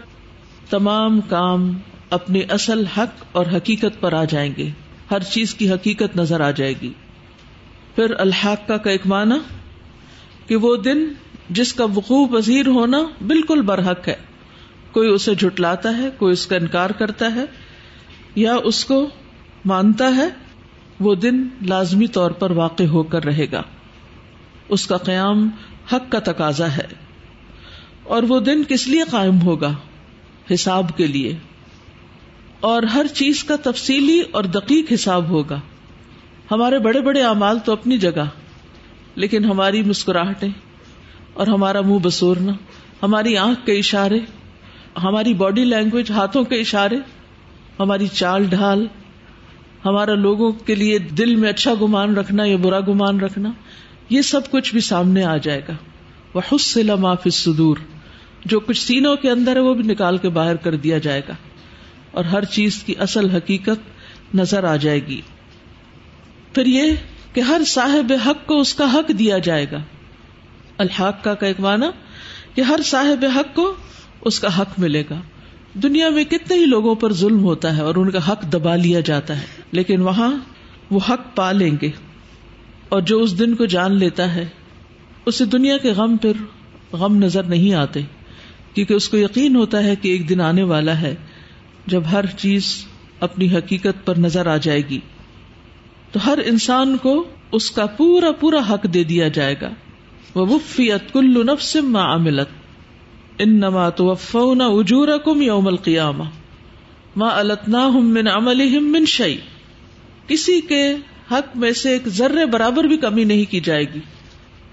تمام 0.71 1.21
کام 1.21 1.79
اپنے 2.11 2.41
اصل 2.41 2.87
حق 2.87 3.25
اور 3.33 3.47
حقیقت 3.57 4.01
پر 4.01 4.13
آ 4.13 4.25
جائیں 4.25 4.53
گے، 4.57 4.71
ہر 5.11 5.23
چیز 5.23 5.55
کی 5.55 5.71
حقیقت 5.71 6.17
نظر 6.17 6.41
آ 6.41 6.51
جائے 6.51 6.75
گی۔ 6.83 6.93
پھر 7.95 8.15
الحاق 8.19 8.67
کا 8.67 8.91
ایک 8.91 9.07
معنی 9.07 9.39
کہ 10.47 10.57
وہ 10.57 10.77
دن 10.77 11.05
جس 11.51 11.73
کا 11.73 11.85
وقوع 11.85 12.27
پذیر 12.27 12.67
ہونا 12.67 12.99
بالکل 13.27 13.63
برحق 13.63 14.09
ہے۔ 14.09 14.17
کوئی 14.93 15.09
اسے 15.09 15.35
جھٹلاتا 15.35 15.97
ہے، 15.99 16.09
کوئی 16.19 16.33
اس 16.33 16.47
کا 16.47 16.57
انکار 16.57 16.91
کرتا 16.91 17.35
ہے 17.35 17.45
یا 18.35 18.55
اس 18.65 18.85
کو 18.85 19.09
مانتا 19.65 20.17
ہے، 20.17 20.29
وہ 21.01 21.15
دن 21.15 21.49
لازمی 21.67 22.07
طور 22.07 22.31
پر 22.31 22.51
واقع 22.51 22.83
ہو 22.83 23.03
کر 23.03 23.25
رہے 23.25 23.47
گا۔ 23.53 23.63
اس 24.69 24.87
کا 24.87 24.97
قیام 24.97 25.51
حق 25.93 26.13
کا 26.13 26.19
تقاضا 26.19 26.77
ہے۔ 26.77 26.87
اور 28.03 28.23
وہ 28.23 28.41
دن 28.41 28.63
کس 28.69 28.89
لیے 28.89 29.03
قائم 29.11 29.41
ہوگا؟ 29.41 29.75
حساب 30.55 30.97
کے 30.97 31.07
لیے۔ 31.07 31.39
اور 32.61 32.83
ہر 32.83 33.07
چیز 33.07 33.45
کا 33.45 33.57
تفصیلی 33.57 34.23
اور 34.31 34.45
دقیق 34.45 34.93
حساب 34.93 35.29
ہوگا۔ 35.29 35.61
ہمارے 36.51 36.79
بڑے 36.79 37.01
بڑے 37.01 37.23
اعمال 37.23 37.59
تو 37.59 37.73
اپنی 37.73 37.99
جگہ، 37.99 38.25
لیکن 39.15 39.45
ہماری 39.45 39.83
مسکراہٹیں 39.83 40.49
اور 41.35 41.47
ہمارا 41.47 41.81
منہ 41.81 41.99
بسورنا، 42.03 42.53
ہماری 43.03 43.37
آنکھ 43.37 43.67
کے 43.67 43.73
اشارے، 43.73 44.19
ہماری 45.03 45.35
باڈی 45.35 45.65
لینگویج 45.65 46.11
ہاتھوں 46.11 46.45
کے 46.45 46.61
اشارے 46.61 46.97
ہماری 47.83 48.07
چال 48.07 48.45
ڈھال، 48.45 48.87
ہمارا 49.85 50.15
لوگوں 50.15 50.53
کے 50.53 50.75
لیے 50.75 50.99
دل 50.99 51.37
میں 51.37 51.49
اچھا 51.49 51.75
گمان 51.83 52.17
رکھنا 52.17 52.45
یا 52.45 52.57
برا 52.57 52.81
گمان 52.81 53.21
رکھنا، 53.21 53.53
یہ 54.11 54.23
سب 54.23 54.51
کچھ 54.51 54.73
بھی 54.73 54.81
سامنے 54.81 55.25
آ 55.25 55.37
جائے 55.37 55.61
گا۔ 55.69 55.73
وہ 56.35 56.41
حسل 56.53 56.91
معاف 56.95 57.29
صدور 57.33 57.77
جو 58.45 58.61
کچھ 58.61 58.87
سینوں 58.87 59.17
کے 59.17 59.31
اندر 59.31 59.57
ہے 59.57 59.61
وہ 59.61 59.75
بھی 59.75 59.85
نکال 59.85 60.19
کے 60.19 60.29
باہر 60.29 60.57
کر 60.57 60.77
دیا 60.77 60.99
جائے 60.99 61.21
گا۔ 61.29 61.35
اور 62.11 62.25
ہر 62.25 62.45
چیز 62.45 62.83
کی 62.83 62.95
اصل 62.99 63.31
حقیقت 63.31 63.81
نظر 64.35 64.65
آ 64.65 64.77
جائے 64.77 65.07
گی۔ 65.07 65.21
پھر 66.55 66.67
یہ 66.67 66.93
کہ 67.33 67.41
ہر 67.41 67.61
صاحب 67.67 68.13
حق 68.27 68.47
کو 68.47 68.61
اس 68.61 68.75
کا 68.75 68.93
حق 68.95 69.11
دیا 69.19 69.39
جائے 69.39 69.67
گا۔ 69.73 69.79
الحاق 70.79 71.25
کا 71.25 71.35
ایک 71.41 71.61
معنی، 71.61 71.87
کہ 72.55 72.61
ہر 72.61 72.81
صاحب 72.85 73.25
حق 73.37 73.55
کو 73.55 73.75
اس 74.21 74.41
کا 74.41 74.59
حق 74.59 74.79
ملے 74.79 75.03
گا۔ 75.11 75.21
دنیا 75.75 76.09
میں 76.09 76.25
کتنے 76.25 76.57
ہی 76.57 76.65
لوگوں 76.65 76.95
پر 76.95 77.13
ظلم 77.13 77.45
ہوتا 77.45 77.77
ہے 77.77 77.83
اور 77.83 77.95
ان 77.95 78.11
کا 78.11 78.33
حق 78.33 78.53
دبا 78.53 78.77
لیا 78.77 79.01
جاتا 79.01 79.37
ہے، 79.37 79.47
لیکن 79.73 80.01
وہاں 80.01 80.33
وہ 80.91 81.01
حق 81.09 81.37
پا 81.37 81.53
لیں 81.53 81.77
گے۔ 81.83 81.91
اور 82.89 83.01
جو 83.01 83.21
اس 83.21 83.39
دن 83.39 83.55
کو 83.55 83.65
جان 83.65 83.95
لیتا 83.95 84.35
ہے، 84.35 84.49
اسے 85.27 85.45
دنیا 85.45 85.77
کے 85.77 85.91
غم 85.91 86.17
پھر 86.17 86.33
غم 86.93 87.17
نظر 87.17 87.43
نہیں 87.43 87.75
آتے، 87.75 88.01
کیونکہ 88.75 88.95
اس 88.95 89.09
کو 89.09 89.17
یقین 89.17 89.57
ہوتا 89.57 89.85
ہے 89.85 89.97
کہ 89.97 90.09
ایک 90.09 90.29
دن 90.29 90.41
آنے 90.41 90.63
والا 90.63 91.01
ہے، 91.01 91.15
جب 91.87 92.03
ہر 92.13 92.27
چیز 92.27 92.85
اپنی 93.21 93.55
حقیقت 93.55 94.07
پر 94.07 94.19
نظر 94.19 94.47
آ 94.47 94.57
جائے 94.57 94.83
گی۔ 94.91 95.01
تو 96.13 96.19
ہر 96.27 96.39
انسان 96.45 96.97
کو 96.97 97.25
اس 97.53 97.71
کا 97.71 97.87
پورا 97.87 98.33
پورا 98.33 98.59
حق 98.71 98.87
دے 98.95 99.05
دیا 99.05 99.29
جائے 99.29 99.55
گا۔ 99.61 99.71
وہ 100.35 100.47
وفیت 100.47 101.13
کل 101.13 101.47
نفس 101.47 101.77
ما 101.77 102.15
عملت۔ 102.15 102.62
ان 103.39 103.57
نما 103.57 103.89
تو 103.89 104.15
اجور 104.79 105.09
کم 105.25 105.43
یوم 105.43 105.67
القیامہ 105.67 106.25
ماں 107.17 107.31
التنا 107.31 107.89
من 107.89 108.29
عمل 108.29 108.79
من 108.81 109.05
شعی 109.05 109.37
کسی 110.27 110.61
کے 110.61 110.95
حق 111.31 111.57
میں 111.57 111.73
سے 111.73 111.91
ایک 111.91 112.09
ذرے 112.09 112.47
برابر 112.47 112.85
بھی 112.85 112.97
کمی 112.97 113.25
نہیں 113.25 113.51
کی 113.51 113.61
جائے 113.61 113.85
گی۔ 113.95 114.01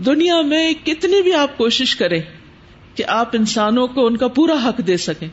دنیا 0.05 0.41
میں 0.41 0.73
کتنی 0.85 1.21
بھی 1.21 1.33
آپ 1.33 1.57
کوشش 1.57 1.95
کریں 1.95 2.21
کہ 2.95 3.03
آپ 3.07 3.29
انسانوں 3.33 3.87
کو 3.87 4.05
ان 4.07 4.17
کا 4.17 4.27
پورا 4.27 4.53
حق 4.65 4.81
دے 4.87 4.97
سکیں۔ 4.97 5.27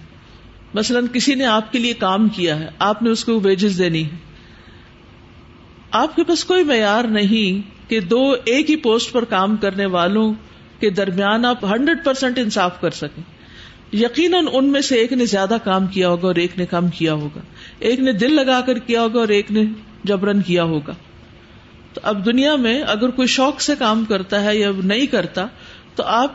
مثلاً 0.74 1.06
کسی 1.12 1.34
نے 1.34 1.44
آپ 1.44 1.72
کے 1.72 1.78
لیے 1.78 1.92
کام 1.92 2.28
کیا 2.28 2.58
ہے، 2.58 2.68
آپ 2.78 3.02
نے 3.02 3.10
اس 3.10 3.24
کو 3.24 3.40
ویجز 3.40 3.78
دینی 3.78 4.04
ہے 4.04 4.16
آپ 5.90 6.16
کے 6.16 6.24
پاس 6.24 6.44
کوئی 6.44 6.64
معیار 6.64 7.04
نہیں 7.04 7.90
کہ 7.90 8.00
دو 8.00 8.34
ایک 8.44 8.70
ہی 8.70 8.76
پوسٹ 8.76 9.12
پر 9.12 9.24
کام 9.24 9.56
کرنے 9.56 9.86
والوں 9.86 10.34
کے 10.80 10.90
درمیان 10.90 11.44
آپ 11.44 11.64
ہنڈریڈ 11.64 12.04
پرسینٹ 12.04 12.38
انصاف 12.38 12.80
کر 12.80 12.90
سکیں۔ 12.90 13.22
یقیناً 13.92 14.46
ان 14.52 14.68
میں 14.68 14.80
سے 14.80 14.94
ایک 14.94 15.12
نے 15.12 15.26
زیادہ 15.26 15.56
کام 15.64 15.86
کیا 15.86 16.08
ہوگا 16.08 16.26
اور 16.26 16.34
ایک 16.34 16.58
نے 16.58 16.66
کم 16.66 16.88
کیا 16.88 17.14
ہوگا۔ 17.14 17.40
ایک 17.78 18.00
نے 18.00 18.12
دل 18.12 18.34
لگا 18.34 18.60
کر 18.60 18.78
کیا 18.78 19.02
ہوگا 19.02 19.20
اور 19.20 19.28
ایک 19.28 19.52
نے 19.52 19.62
جبرن 20.04 20.42
کیا 20.42 20.64
ہوگا۔ 20.64 20.92
تو 21.92 22.00
اب 22.04 22.26
دنیا 22.26 22.56
میں 22.56 22.82
اگر 22.82 23.08
کوئی 23.08 23.28
شوق 23.28 23.60
سے 23.60 23.72
کام 23.78 24.04
کرتا 24.04 24.44
ہے 24.44 24.56
یا 24.56 24.70
نہیں 24.84 25.06
کرتا، 25.06 25.46
تو 25.94 26.02
آپ 26.02 26.32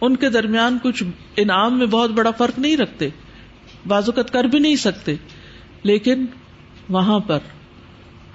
ان 0.00 0.16
کے 0.16 0.30
درمیان 0.30 0.78
کچھ 0.82 1.02
انعام 1.36 1.78
میں 1.78 1.86
بہت 1.86 2.10
بڑا 2.10 2.30
فرق 2.30 2.58
نہیں 2.58 2.76
رکھتے۔ 2.76 3.08
بازوقت 3.86 4.32
کر 4.32 4.44
بھی 4.44 4.58
نہیں 4.58 4.76
سکتے۔ 4.76 5.14
لیکن 5.82 6.26
وہاں 6.88 7.18
پر 7.18 7.38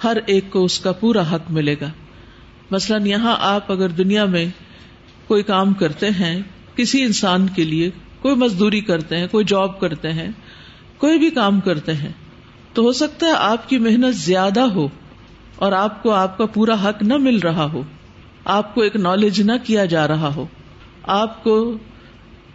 ہر 0.04 0.18
ایک 0.26 0.46
کو 0.50 0.64
اس 0.64 0.80
کا 0.80 0.92
پورا 0.92 1.36
حق 1.36 1.52
ملے 1.52 1.76
گا۔ 1.82 1.92
مثلاً 2.72 3.06
یہاں 3.06 3.36
آپ 3.40 3.72
اگر 3.72 3.90
دنیا 3.90 4.26
میں 4.26 4.46
کوئی 5.28 5.44
کام 5.44 5.74
کرتے 5.74 6.10
ہیں، 6.10 6.42
کسی 6.76 7.02
انسان 7.02 7.48
کے 7.48 7.64
لیے، 7.64 7.90
کوئی 8.22 8.36
مزدوری 8.36 8.82
کرتے 8.82 9.18
ہیں، 9.18 9.28
کوئی 9.32 9.46
جاب 9.46 9.80
کرتے 9.80 10.14
ہیں، 10.14 10.32
کوئی 10.98 11.20
بھی 11.20 11.30
کام 11.30 11.60
کرتے 11.60 11.94
ہیں، 11.94 12.12
تو 12.74 12.82
ہو 12.82 12.92
سکتا 12.92 13.28
ہے 13.28 13.34
آپ 13.36 13.70
کی 13.70 13.78
محنت 13.78 14.16
زیادہ 14.16 14.60
ہو 14.60 14.88
اور 15.56 15.72
آپ 15.72 16.04
کو 16.04 16.12
آپ 16.12 16.38
کا 16.38 16.46
پورا 16.46 16.90
حق 16.90 17.04
نہ 17.04 17.18
مل 17.18 17.40
رہا 17.40 17.72
ہو۔ 17.74 17.82
آپ 18.46 18.76
کو 18.76 18.82
ایک 18.82 18.96
نالج 18.96 19.42
نہ 19.42 19.52
کیا 19.64 19.86
جا 19.86 20.08
رہا 20.08 20.36
ہو۔ 20.36 20.46
آپ 21.04 21.44
کو 21.44 21.78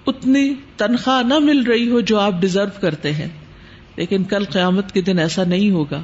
اتنی 0.07 0.55
تنخواہ 0.77 1.23
نہ 1.23 1.39
مل 1.39 1.63
رہی 1.63 1.91
ہو 1.91 2.01
جو 2.01 2.19
آپ 2.19 2.33
ڈیزرو 2.41 2.81
کرتے 2.81 3.13
ہیں۔ 3.13 3.29
لیکن 3.97 4.25
کل 4.25 4.45
قیامت 4.45 4.93
کے 4.93 5.03
دن 5.03 5.19
ایسا 5.19 5.45
نہیں 5.45 5.71
ہوگا۔ 5.71 6.03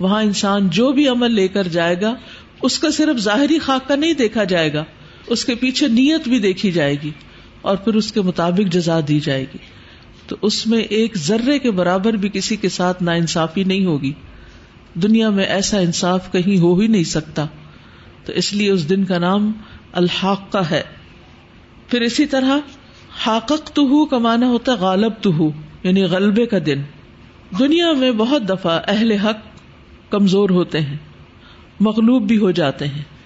وہاں 0.00 0.22
انسان 0.22 0.68
جو 0.68 0.92
بھی 0.92 1.08
عمل 1.08 1.32
لے 1.32 1.48
کر 1.48 1.68
جائے 1.68 2.00
گا، 2.00 2.14
اس 2.62 2.78
کا 2.78 2.90
صرف 2.90 3.20
ظاہری 3.20 3.58
خاکہ 3.58 3.96
نہیں 3.96 4.12
دیکھا 4.12 4.44
جائے 4.44 4.72
گا۔ 4.72 4.84
اس 5.30 5.44
کے 5.44 5.54
پیچھے 5.54 5.88
نیت 5.88 6.28
بھی 6.28 6.38
دیکھی 6.38 6.70
جائے 6.72 6.96
گی 7.02 7.10
اور 7.60 7.76
پھر 7.76 7.94
اس 7.94 8.12
کے 8.12 8.20
مطابق 8.20 8.72
جزا 8.72 9.00
دی 9.08 9.20
جائے 9.20 9.42
گی 9.42 9.58
تو 10.26 10.36
اس 10.42 10.66
میں 10.66 10.78
ایک 10.78 11.16
ذرے 11.16 11.58
کے 11.58 11.70
برابر 11.70 12.12
بھی 12.12 12.28
کسی 12.32 12.56
کے 12.56 12.68
ساتھ 12.68 13.02
نا 13.02 13.12
انصافی 13.12 13.64
نہیں 13.64 13.86
ہوگی۔ 13.86 14.12
دنیا 14.94 15.30
میں 15.30 15.44
ایسا 15.44 15.78
انصاف 15.78 16.32
کہیں 16.32 16.58
ہو 16.58 16.78
ہی 16.78 16.86
نہیں 16.86 17.04
سکتا۔ 17.04 17.46
تو 18.24 18.32
اس 18.32 18.52
لیے 18.52 18.70
اس 18.70 18.88
دن 18.88 19.04
کا 19.04 19.18
نام 19.18 19.52
الحاق 19.92 20.52
کا 20.52 20.70
ہے۔ 20.70 20.82
پھر 21.88 22.00
اسی 22.00 22.26
طرح 22.26 22.58
حاقق 23.26 23.70
تو 23.74 23.82
ہو 23.82 24.06
کمانا 24.06 24.46
ہوتا 24.46 24.74
غالب 24.74 25.12
تو 25.20 25.36
ہو 25.36 25.50
یعنی 25.82 26.02
غلبے 26.02 26.46
کا 26.46 26.56
دن۔ 26.66 26.82
دنیا 27.58 27.92
میں 27.92 28.12
بہت 28.12 28.48
دفعہ 28.48 28.80
اہل 28.88 29.12
حق 29.12 29.38
کمزور 30.10 30.50
ہوتے 30.50 30.80
ہیں، 30.80 30.96
مغلوب 31.80 32.28
بھی 32.28 32.38
ہو 32.38 32.50
جاتے 32.50 32.86
ہیں۔ 32.86 33.17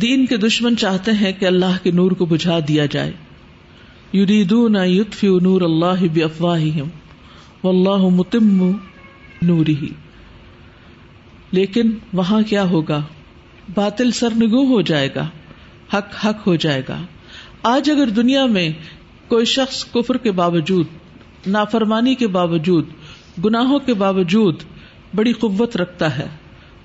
دین 0.00 0.26
کے 0.26 0.36
دشمن 0.36 0.76
چاہتے 0.76 1.12
ہیں 1.12 1.32
کہ 1.32 1.46
اللہ 1.46 1.76
کے 1.82 1.90
نور 1.90 2.10
کو 2.10 2.24
بجھا 2.24 2.58
دیا 2.68 2.86
جائے۔ 2.86 3.12
یریدون 4.14 4.76
یطفئ 4.76 5.28
نور 5.42 5.60
اللہ 5.60 6.04
بافواہہم، 6.14 6.88
واللہ 7.64 8.08
متم 8.08 8.72
نورہ 9.42 9.84
لیکن 11.52 11.90
وہاں 12.12 12.42
کیا 12.42 12.64
ہوگا؟ 12.64 13.02
باطل 13.74 14.10
سرنگو 14.10 14.74
ہو 14.74 14.80
جائے 14.80 15.08
گا، 15.14 15.28
حق 15.94 16.26
حق 16.26 16.46
ہو 16.46 16.56
جائے 16.56 16.82
گا۔ 16.88 16.98
آج 17.62 17.90
اگر 17.90 18.06
دنیا 18.06 18.46
میں 18.46 18.68
کوئی 19.28 19.44
شخص 19.44 19.84
کفر 19.84 20.16
کے 20.16 20.30
باوجود، 20.30 20.86
نافرمانی 21.46 22.14
کے 22.14 22.26
باوجود، 22.26 22.86
گناہوں 23.44 23.78
کے 23.78 23.94
باوجود 23.94 24.62
بڑی 25.14 25.32
قوت 25.32 25.76
رکھتا 25.76 26.18
ہے، 26.18 26.26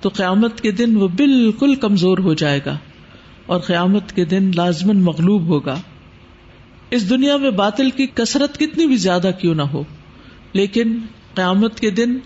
تو 0.01 0.09
قیامت 0.09 0.61
کے 0.61 0.71
دن 0.71 0.97
وہ 0.97 1.07
بالکل 1.07 1.75
کمزور 1.75 2.17
ہو 2.17 2.33
جائے 2.33 2.59
گا۔ 2.65 2.77
اور 3.51 3.59
قیامت 3.59 4.11
کے 4.15 4.25
دن 4.25 4.51
لازمن 4.55 5.01
مغلوب 5.01 5.41
ہوگا۔ 5.41 5.75
اس 6.89 7.09
دنیا 7.09 7.37
میں 7.37 7.49
باطل 7.49 7.89
کی 7.89 8.07
کثرت 8.13 8.57
کتنی 8.57 8.87
بھی 8.87 8.95
زیادہ 8.95 9.31
کیوں 9.39 9.55
نہ 9.55 9.61
ہو، 9.61 9.83
لیکن 10.53 10.97
قیامت 11.33 11.79
کے 11.79 11.89
دن 11.89 12.17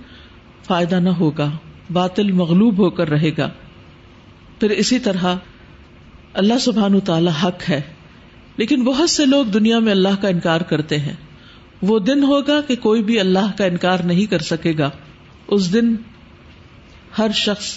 فائدہ 0.64 0.96
نہ 0.96 1.10
ہوگا، 1.10 1.52
باطل 1.94 2.32
مغلوب 2.32 2.78
ہو 2.78 2.90
کر 2.90 3.10
رہے 3.10 3.30
گا۔ 3.38 3.50
پھر 4.60 4.70
اسی 4.70 5.00
طرح 5.00 5.36
اللہ 6.34 6.58
سبحان 6.58 7.00
تعالی 7.00 7.32
حق 7.44 7.70
ہے، 7.70 7.82
لیکن 8.58 8.84
بہت 8.84 9.10
سے 9.10 9.26
لوگ 9.26 9.46
دنیا 9.46 9.80
میں 9.80 9.92
اللہ 9.92 10.22
کا 10.22 10.28
انکار 10.28 10.62
کرتے 10.62 11.00
ہیں۔ 11.00 11.14
وہ 11.82 12.00
دن 12.00 12.24
ہوگا 12.24 12.62
کہ 12.62 12.76
کوئی 12.76 13.04
بھی 13.04 13.20
اللہ 13.20 13.52
کا 13.58 13.66
انکار 13.66 14.00
نہیں 14.00 14.26
کر 14.26 14.40
سکے 14.40 14.74
گا۔ 14.78 14.90
اس 15.48 15.74
دن 15.74 15.96
ہر 17.18 17.32
شخص 17.34 17.74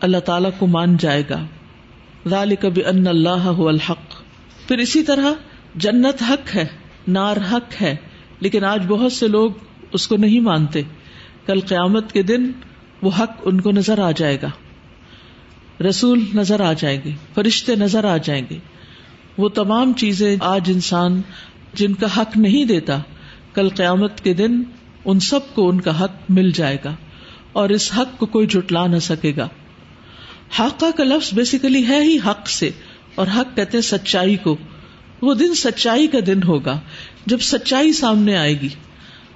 اللہ 0.00 0.18
تعالی 0.18 0.48
کو 0.58 0.66
مان 0.66 0.96
جائے 0.96 1.22
گا۔ 1.30 1.46
لال 2.26 2.54
کبھی 2.56 2.84
ان 2.84 3.06
اللہ 3.06 3.58
الحق۔ 3.58 4.14
پھر 4.68 4.78
اسی 4.78 5.02
طرح 5.02 5.32
جنت 5.74 6.22
حق 6.22 6.56
ہے، 6.56 6.66
نار 7.08 7.36
حق 7.52 7.82
ہے، 7.82 7.96
لیکن 8.40 8.64
آج 8.64 8.86
بہت 8.88 9.12
سے 9.12 9.28
لوگ 9.28 9.50
اس 9.92 10.08
کو 10.08 10.16
نہیں 10.16 10.40
مانتے۔ 10.40 10.82
کل 11.46 11.60
قیامت 11.60 12.12
کے 12.12 12.22
دن 12.22 12.52
وہ 13.02 13.10
حق 13.18 13.30
ان 13.44 13.60
کو 13.60 13.70
نظر 13.70 13.98
آ 13.98 14.10
جائے 14.10 14.38
گا۔ 14.42 14.50
رسول 15.88 16.24
نظر 16.34 16.60
آ 16.60 16.72
جائیں 16.72 17.00
گے، 17.04 17.10
فرشتے 17.34 17.76
نظر 17.76 18.04
آ 18.04 18.16
جائیں 18.16 18.46
گے۔ 18.50 18.58
وہ 19.38 19.48
تمام 19.48 19.92
چیزیں 19.92 20.36
آج 20.40 20.70
انسان 20.74 21.22
جن 21.74 21.94
کا 21.94 22.06
حق 22.16 22.36
نہیں 22.36 22.64
دیتا، 22.64 22.98
کل 23.54 23.68
قیامت 23.68 24.20
کے 24.24 24.34
دن 24.34 24.62
ان 25.04 25.20
سب 25.20 25.54
کو 25.54 25.68
ان 25.68 25.80
کا 25.80 26.04
حق 26.04 26.12
مل 26.28 26.50
جائے 26.50 26.76
گا 26.84 26.94
اور 27.52 27.68
اس 27.68 27.92
حق 27.98 28.18
کو 28.18 28.26
کوئی 28.26 28.46
جٹلا 28.46 28.86
نہ 28.86 28.98
سکے 28.98 29.32
گا۔ 29.36 29.48
حقہ 30.58 30.86
کا 30.96 31.04
لفظ 31.04 31.34
بیسیکلی 31.34 31.88
ہے 31.88 32.02
ہی 32.02 32.18
حق 32.26 32.48
سے، 32.48 32.70
اور 33.14 33.26
حق 33.36 33.56
کہتے 33.56 33.80
سچائی 33.80 34.36
کو۔ 34.36 34.56
وہ 35.22 35.34
دن 35.34 35.54
سچائی 35.54 36.06
کا 36.06 36.18
دن 36.26 36.42
ہوگا، 36.42 36.80
جب 37.26 37.40
سچائی 37.40 37.92
سامنے 37.92 38.36
آئے 38.36 38.60
گی۔ 38.60 38.68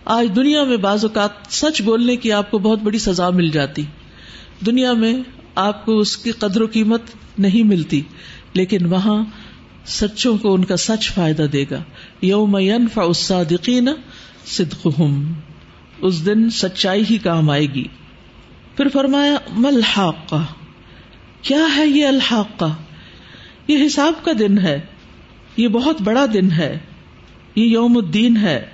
آج 0.05 0.37
دنیا 0.37 0.65
میں 0.65 0.77
بعض 0.77 1.05
اوقات 1.05 1.31
سچ 1.51 1.83
بولنے 1.83 2.17
کی 2.17 2.33
آپ 2.33 2.51
کو 2.51 2.59
بہت 2.59 2.79
بڑی 2.79 2.99
سزا 2.99 3.31
مل 3.31 3.49
جاتی۔ 3.49 3.83
دنیا 4.67 4.93
میں 4.93 5.15
آپ 5.55 5.87
کو 5.87 5.99
اس 5.99 6.17
کی 6.17 6.31
قدر 6.31 6.61
و 6.61 6.67
قیمت 6.73 7.03
نہیں 7.39 7.63
ملتی، 7.63 8.01
لیکن 8.53 8.87
وہاں 8.87 9.25
سچوں 9.87 10.39
کو 10.39 10.55
ان 10.55 10.65
کا 10.65 10.77
سچ 10.77 11.11
فائدہ 11.11 11.43
دے 11.43 11.65
گا۔ 11.71 11.83
یوم 12.23 12.59
ينفع 12.59 13.03
الصادقین 13.03 13.89
صدقهم 14.47 15.33
اس 15.99 16.27
دن 16.27 16.51
سچائی 16.51 17.05
ہی 17.11 17.19
کام 17.19 17.51
آئے 17.51 17.67
گی۔ 17.67 17.85
پھر 18.77 18.89
فرمایا 18.89 19.37
ملحاقہ 19.51 20.45
کیا 21.43 21.67
ہے 21.77 21.87
یہ 21.87 22.07
الحاقہ 22.07 22.75
یہ 23.69 23.87
حساب 23.87 24.25
کا 24.25 24.33
دن 24.39 24.59
ہے۔ 24.59 24.81
یہ 25.57 25.69
بہت 25.69 26.03
بڑا 26.03 26.27
دن 26.33 26.53
ہے۔ 26.53 26.79
یہ 27.57 27.65
یوم 27.65 27.97
الدین 27.97 28.37
ہے۔ 28.37 28.67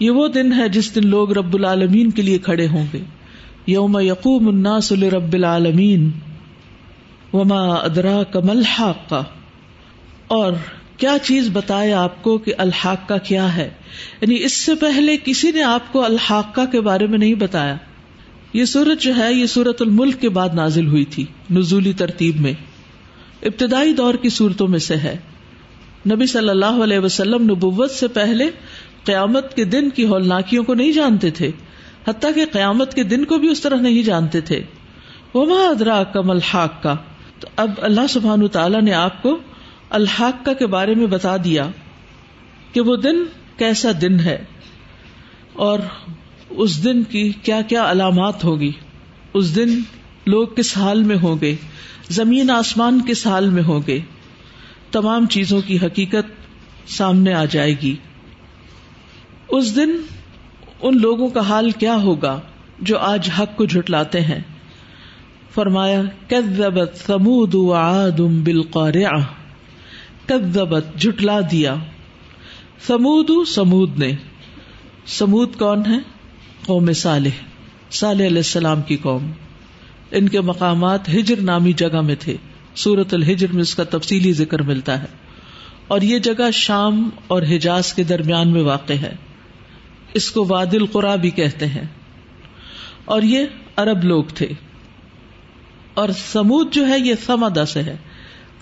یہ 0.00 0.10
وہ 0.10 0.28
دن 0.28 0.52
ہے 0.52 0.68
جس 0.68 0.94
دن 0.94 1.06
لوگ 1.06 1.32
رب 1.32 1.54
العالمین 1.54 2.10
کے 2.10 2.22
لیے 2.22 2.38
کھڑے 2.38 2.66
ہوں 2.66 2.86
گے۔ 2.92 3.02
یوم 3.66 3.98
یقوم 3.98 4.48
الناس 4.48 4.92
لرب 4.92 5.32
العالمین۔ 5.32 6.10
وما 7.32 7.74
ادرا 7.74 8.22
کمل 8.22 8.62
حاقہ 8.62 9.24
اور 10.26 10.52
کیا 10.96 11.16
چیز 11.22 11.48
بتائے 11.52 11.92
آپ 11.92 12.22
کو 12.22 12.38
کہ 12.38 12.52
الحاق 12.58 13.08
کا 13.08 13.18
کیا 13.18 13.56
ہے؟ 13.56 13.70
یعنی 14.20 14.44
اس 14.44 14.52
سے 14.52 14.74
پہلے 14.74 15.16
کسی 15.24 15.50
نے 15.50 15.62
آپ 15.62 15.92
کو 15.92 16.04
الحاقہ 16.04 16.60
کے 16.72 16.80
بارے 16.80 17.06
میں 17.06 17.18
نہیں 17.18 17.34
بتایا۔ 17.34 17.76
یہ 18.52 18.64
سورت 18.64 19.02
جو 19.02 19.16
ہے، 19.16 19.34
یہ 19.34 19.46
سورت 19.46 19.82
الملک 19.82 20.20
کے 20.20 20.28
بعد 20.28 20.48
نازل 20.54 20.86
ہوئی 20.86 21.04
تھی، 21.04 21.24
نزولی 21.50 21.92
ترتیب 21.92 22.40
میں۔ 22.40 22.52
ابتدائی 23.42 23.92
دور 23.92 24.14
کی 24.14 24.28
صورتوں 24.28 24.68
میں 24.68 24.78
سے 24.78 24.96
ہے۔ 24.96 25.16
نبی 26.10 26.26
صلی 26.26 26.48
اللہ 26.48 26.82
علیہ 26.84 26.98
وسلم 26.98 27.42
نبوت 27.42 27.90
سے 27.90 28.08
پہلے 28.08 28.50
قیامت 29.04 29.56
کے 29.56 29.64
دن 29.64 29.90
کی 29.90 30.06
ہولناکیوں 30.06 30.64
کو 30.64 30.74
نہیں 30.74 30.92
جانتے 30.92 31.30
تھے، 31.30 31.50
حتیٰ 32.08 32.34
کہ 32.34 32.46
قیامت 32.52 32.94
کے 32.94 33.02
دن 33.02 33.24
کو 33.24 33.38
بھی 33.38 33.48
اس 33.48 33.60
طرح 33.60 33.76
نہیں 33.76 34.02
جانتے 34.02 34.40
تھے۔ 34.40 34.62
وما 35.34 35.68
ادرا 35.68 36.04
کم 36.04 36.30
الحاق 36.30 36.82
کا 36.82 36.94
تو 37.40 37.48
اب 37.56 37.70
اللہ 37.78 38.06
سبحان 38.10 38.48
تعالیٰ 38.48 38.82
نے 38.82 38.92
آپ 38.92 39.22
کو 39.22 39.38
الحاق 39.90 40.48
کے 40.58 40.66
بارے 40.66 40.94
میں 40.94 41.06
بتا 41.06 41.36
دیا 41.44 41.68
کہ 42.72 42.80
وہ 42.80 42.96
دن 42.96 43.16
کیسا 43.56 43.90
دن 44.00 44.20
ہے۔ 44.20 44.44
اور 45.52 45.78
اس 46.50 46.84
دن 46.84 47.04
کی 47.04 47.32
کیا 47.42 47.62
کیا 47.62 47.90
علامات 47.90 48.44
ہوگی؟ 48.44 48.72
اس 49.34 49.56
دن 49.56 49.80
لوگ 50.26 50.48
کس 50.48 50.78
حال 50.78 51.02
میں 51.02 51.16
ہوں 51.22 51.36
گے؟ 51.40 51.56
زمین 52.08 52.50
آسمان 52.50 53.00
کس 53.08 53.26
حال 53.26 53.50
میں 53.50 53.62
ہوں 53.62 53.80
گے؟ 53.86 54.00
تمام 54.90 55.26
چیزوں 55.26 55.60
کی 55.66 55.76
حقیقت 55.76 56.46
سامنے 56.90 57.34
آ 57.34 57.44
جائے 57.44 57.74
گی۔ 57.82 57.96
اس 59.48 59.76
دن 59.76 59.90
ان 60.80 61.00
لوگوں 61.00 61.28
کا 61.28 61.40
حال 61.40 61.70
کیا 61.70 61.96
ہوگا 61.96 62.40
جو 62.78 62.98
آج 62.98 63.30
حق 63.38 63.56
کو 63.56 63.64
جھٹلاتے 63.64 64.20
ہیں؟ 64.20 64.40
فرمایا، 65.54 66.02
کذبت 66.28 66.96
ثمود 67.06 67.54
وعاد 67.54 68.20
بالقارعہ 68.20 69.20
کذبت، 70.26 70.84
جھٹلا 70.98 71.40
دیا۔ 71.50 71.74
سمود 72.86 73.48
سمود 73.48 73.98
نے۔ 73.98 74.12
سمود 75.06 75.56
کون 75.58 75.82
ہے 75.86 76.15
قوم 76.66 76.92
صالح 76.92 77.28
صالح 77.90 78.26
علیہ 78.26 78.36
السلام 78.36 78.82
کی 78.82 78.96
قوم۔ 78.96 79.32
ان 80.10 80.28
کے 80.28 80.40
مقامات 80.40 81.08
ہجر 81.08 81.40
نامی 81.40 81.72
جگہ 81.72 82.00
میں 82.00 82.14
تھے۔ 82.20 82.36
سورت 82.74 83.14
الحجر 83.14 83.52
میں 83.52 83.62
اس 83.62 83.74
کا 83.74 83.84
تفصیلی 83.84 84.32
ذکر 84.32 84.62
ملتا 84.62 85.02
ہے۔ 85.02 85.06
اور 85.88 86.00
یہ 86.00 86.18
جگہ 86.18 86.50
شام 86.52 87.10
اور 87.26 87.42
حجاز 87.42 87.94
کے 87.94 88.02
درمیان 88.02 88.52
میں 88.52 88.62
واقع 88.62 88.92
ہے۔ 88.92 89.14
اس 90.14 90.30
کو 90.30 90.46
واد 90.48 90.66
القرا 90.72 91.16
بھی 91.16 91.30
کہتے 91.30 91.66
ہیں۔ 91.66 91.84
اور 93.04 93.22
یہ 93.22 93.44
عرب 93.76 94.04
لوگ 94.04 94.24
تھے۔ 94.24 94.48
اور 95.94 96.08
سمود 96.08 96.74
جو 96.74 96.88
ہے 96.88 96.98
یہ 96.98 97.14
سمدا 97.26 97.66
سے 97.66 97.82
ہے۔ 97.82 97.96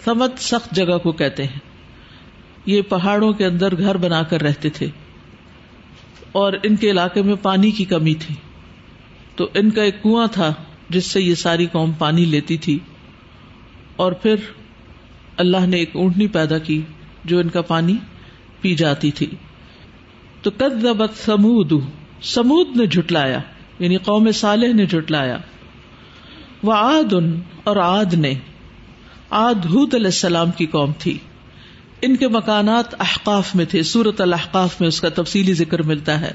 سمد 0.04 0.38
سخت 0.38 0.74
جگہ 0.74 0.98
کو 0.98 1.12
کہتے 1.12 1.44
ہیں۔ 1.44 1.58
یہ 2.66 2.82
پہاڑوں 2.82 3.32
کے 3.32 3.46
اندر 3.46 3.78
گھر 3.78 3.96
بنا 3.96 4.22
کر 4.22 4.42
رہتے 4.42 4.70
تھے۔ 4.70 4.86
اور 6.34 6.52
ان 6.62 6.76
کے 6.76 6.90
علاقے 6.90 7.22
میں 7.22 7.34
پانی 7.42 7.70
کی 7.70 7.84
کمی 7.84 8.14
تھی۔ 8.14 8.34
تو 9.36 9.48
ان 9.54 9.70
کا 9.70 9.82
ایک 9.82 10.02
کنواں 10.02 10.26
تھا 10.32 10.54
جس 10.88 11.06
سے 11.06 11.22
یہ 11.22 11.34
ساری 11.34 11.66
قوم 11.66 11.92
پانی 11.92 12.24
لیتی 12.24 12.56
تھی۔ 12.56 12.78
اور 13.96 14.12
پھر 14.12 14.34
اللہ 15.36 15.66
نے 15.66 15.76
ایک 15.76 15.90
اونٹنی 15.92 16.26
پیدا 16.26 16.58
کی 16.58 16.82
جو 17.24 17.38
ان 17.38 17.48
کا 17.48 17.62
پانی 17.62 17.96
پی 18.60 18.74
جاتی 18.74 19.10
تھی۔ 19.10 19.26
تو 20.42 20.50
کدبت 20.50 21.10
سمود 21.16 21.72
سمود 22.22 22.76
نے 22.76 22.86
جھٹلایا 22.86 23.40
یعنی 23.78 23.96
قوم 23.96 24.30
صالح 24.30 24.72
نے 24.72 24.86
جھٹلایا۔ 24.86 25.38
وہ 26.62 26.72
آد 26.72 27.12
ان 27.12 27.40
اور 27.64 27.76
آد 27.76 28.14
نے 28.14 28.34
آد 29.30 29.66
حود 29.66 29.94
علیہ 29.94 30.06
السلام 30.06 30.50
کی 30.50 30.66
قوم 30.66 30.92
تھی۔ 30.98 31.18
ان 32.04 32.16
کے 32.16 32.28
مکانات 32.28 33.00
احقاف 33.00 33.54
میں 33.54 33.64
تھے 33.64 33.82
سورت 33.82 34.20
الحقاف 34.20 34.80
میں 34.80 34.88
اس 34.88 35.00
کا 35.00 35.08
تفصیلی 35.08 35.52
ذکر 35.52 35.82
ملتا 35.82 36.20
ہے۔ 36.20 36.32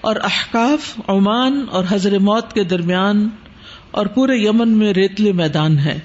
اور 0.00 0.16
احقاف 0.16 1.00
عمان 1.08 1.66
اور 1.70 1.84
حضر 1.90 2.18
موت 2.18 2.52
کے 2.52 2.64
درمیان 2.64 3.28
اور 3.90 4.06
پورے 4.06 4.36
یمن 4.36 4.68
میں 4.68 4.92
ریتلے 4.92 5.32
میدان 5.32 5.78
ہے۔ 5.78 6.00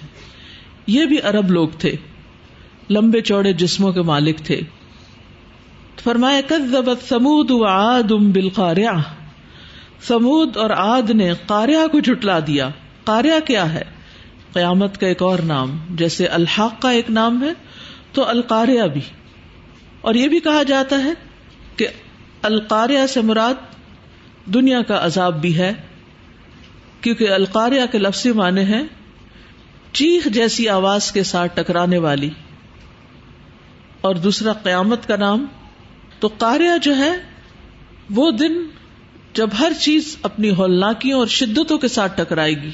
یہ 0.88 1.06
بھی 1.06 1.18
عرب 1.24 1.52
لوگ 1.52 1.70
تھے، 1.80 1.96
لمبے 2.90 3.22
چوڑے 3.22 3.54
جسموں 3.54 3.92
کے 3.92 4.02
مالک 4.02 4.38
تھے۔ 4.38 4.62
فرمایا، 6.04 6.42
کذبت 6.48 7.10
سمود 7.10 7.52
و 7.52 7.66
آد 7.66 8.12
ام 8.12 8.32
بالقارعہ 8.32 9.02
سمود 10.08 10.58
اور 10.58 10.70
آد 10.70 11.10
نے 11.10 11.34
قاریہ 11.46 11.88
کو 11.92 12.00
جھٹلا 12.00 12.40
دیا۔ 12.48 12.70
قاریہ 13.04 13.48
کیا 13.48 13.74
ہے؟ 13.74 13.84
قیامت 14.54 14.98
کا 14.98 15.08
ایک 15.08 15.22
اور 15.22 15.40
نام، 15.40 15.78
جیسے 15.90 16.26
الحاق 16.26 16.82
کا 16.82 16.92
ایک 16.92 17.10
نام 17.10 17.44
ہے 17.44 17.67
تو 18.18 18.28
القاریہ 18.28 18.84
بھی۔ 18.84 19.02
اور 20.02 20.16
یہ 20.16 20.28
بھی 20.28 20.40
کہا 20.40 20.64
جاتا 20.64 21.04
ہے 21.04 21.12
کہ 21.76 21.88
القاریہ 22.42 23.08
سے 23.10 23.22
مراد 23.22 23.54
دنیا 24.46 24.82
کا 24.82 25.06
عذاب 25.06 25.42
بھی 25.42 25.58
ہے، 25.58 25.74
کیونکہ 27.02 27.32
القاریہ 27.32 27.82
کے 27.92 27.98
لفظی 27.98 28.32
معنی 28.32 28.62
ہے 28.62 28.82
چیخ 29.92 30.26
جیسی 30.26 30.70
آواز 30.70 31.12
کے 31.12 31.24
ساتھ 31.24 31.56
ٹکرانے 31.56 31.98
والی۔ 31.98 32.30
اور 34.02 34.16
دوسرا، 34.16 34.54
قیامت 34.54 35.08
کا 35.08 35.16
نام۔ 35.16 35.46
تو 36.20 36.28
کاریہ 36.28 36.78
جو 36.82 36.98
ہے، 36.98 37.12
وہ 38.10 38.32
دن 38.32 38.54
جب 39.34 39.50
ہر 39.60 39.72
چیز 39.80 40.18
اپنی 40.22 40.50
ہولناکیوں 40.50 41.20
اور 41.20 41.28
شدتوں 41.28 41.78
کے 41.78 41.88
ساتھ 41.88 42.18
ٹکرائے 42.18 42.62
گی۔ 42.62 42.72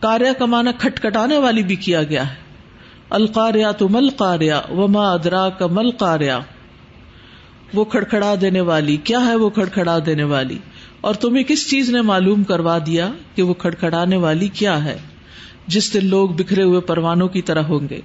کاریا 0.00 0.32
کا 0.32 0.44
معنی 0.44 0.70
کھٹکھٹانے 0.78 1.38
والی 1.38 1.62
بھی 1.62 1.76
کیا 1.76 2.02
گیا 2.02 2.34
ہے۔ 2.34 2.43
القاریا 3.10 3.72
تو 3.72 3.88
مل 3.88 4.08
کاریا 4.08 4.60
وما 4.70 5.12
ادرا 5.12 5.48
کا 5.48 5.66
مل 5.66 5.90
کاریا 5.90 6.38
وہ 7.74 7.84
کھڑکھڑا 7.84 8.34
دینے 8.40 8.60
والی، 8.60 8.96
کیا 8.96 9.20
ہے 9.26 9.34
وہ 9.34 9.50
کھڑکھڑا 9.50 9.98
دینے 10.06 10.24
والی؟ 10.24 10.58
اور 11.00 11.14
تمہیں 11.14 11.44
کس 11.44 11.70
چیز 11.70 11.90
نے 11.90 12.02
معلوم 12.02 12.44
کروا 12.44 12.78
دیا 12.86 13.12
کہ 13.34 13.42
وہ 13.42 13.54
کھڑکھڑانے 13.54 14.16
والی 14.16 14.48
کیا 14.48 14.84
ہے؟ 14.84 14.98
جس 15.66 15.94
دن 15.94 16.06
لوگ 16.06 16.28
بکھرے 16.28 16.62
ہوئے 16.62 16.80
پروانوں 16.80 17.28
کی 17.28 17.42
طرح 17.42 17.62
ہوں 17.62 17.88
گے۔ 17.90 18.00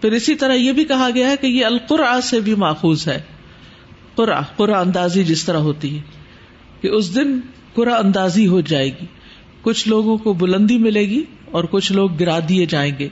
پھر 0.00 0.12
اسی 0.12 0.34
طرح 0.34 0.52
یہ 0.52 0.72
بھی 0.72 0.84
کہا 0.84 1.08
گیا 1.14 1.30
ہے 1.30 1.36
کہ 1.40 1.46
یہ 1.46 1.64
القرآ 1.64 2.20
سے 2.20 2.40
بھی 2.40 2.54
ماخوذ 2.54 3.08
ہے۔ 3.08 3.22
قرآ 4.14 4.40
قرآ 4.56 4.80
اندازی 4.80 5.24
جس 5.24 5.44
طرح 5.44 5.58
ہوتی 5.58 5.96
ہے۔ 5.96 6.02
کہ 6.80 6.88
اس 6.88 7.14
دن 7.14 7.40
قرآ 7.74 7.98
اندازی 7.98 8.46
ہو 8.46 8.60
جائے 8.60 8.88
گی۔ 8.88 9.06
کچھ 9.62 9.88
لوگوں 9.88 10.18
کو 10.18 10.32
بلندی 10.32 10.78
ملے 10.78 11.00
گی 11.00 11.24
اور 11.50 11.64
کچھ 11.70 11.92
لوگ 11.92 12.10
گرا 12.20 12.38
دیے 12.48 12.66
جائیں 12.66 12.92
گے۔ 12.98 13.08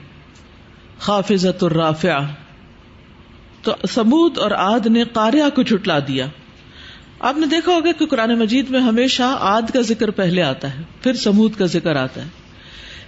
خافظت 0.98 1.64
الرافع 1.64 2.20
تو 3.62 3.72
سمود 3.88 4.38
اور 4.38 4.50
آد 4.50 4.87
نے 4.87 5.04
کاریا 5.12 5.48
کو 5.48 5.62
جھٹلا 5.62 5.98
دیا۔ 5.98 6.26
آپ 7.20 7.38
نے 7.38 7.46
دیکھا 7.46 7.72
ہوگا 7.72 7.92
کہ 7.92 8.07
قرآن 8.07 8.38
مجید 8.38 8.70
میں 8.70 8.80
ہمیشہ 8.80 9.22
آد 9.40 9.62
کا 9.62 9.80
ذکر 9.80 10.11
پہلے 10.11 10.42
آتا 10.42 10.78
ہے، 10.78 10.83
پھر 11.02 11.14
سمود 11.14 11.54
کا 11.54 11.66
ذکر 11.66 11.96
آتا 11.96 12.24
ہے۔ 12.24 12.28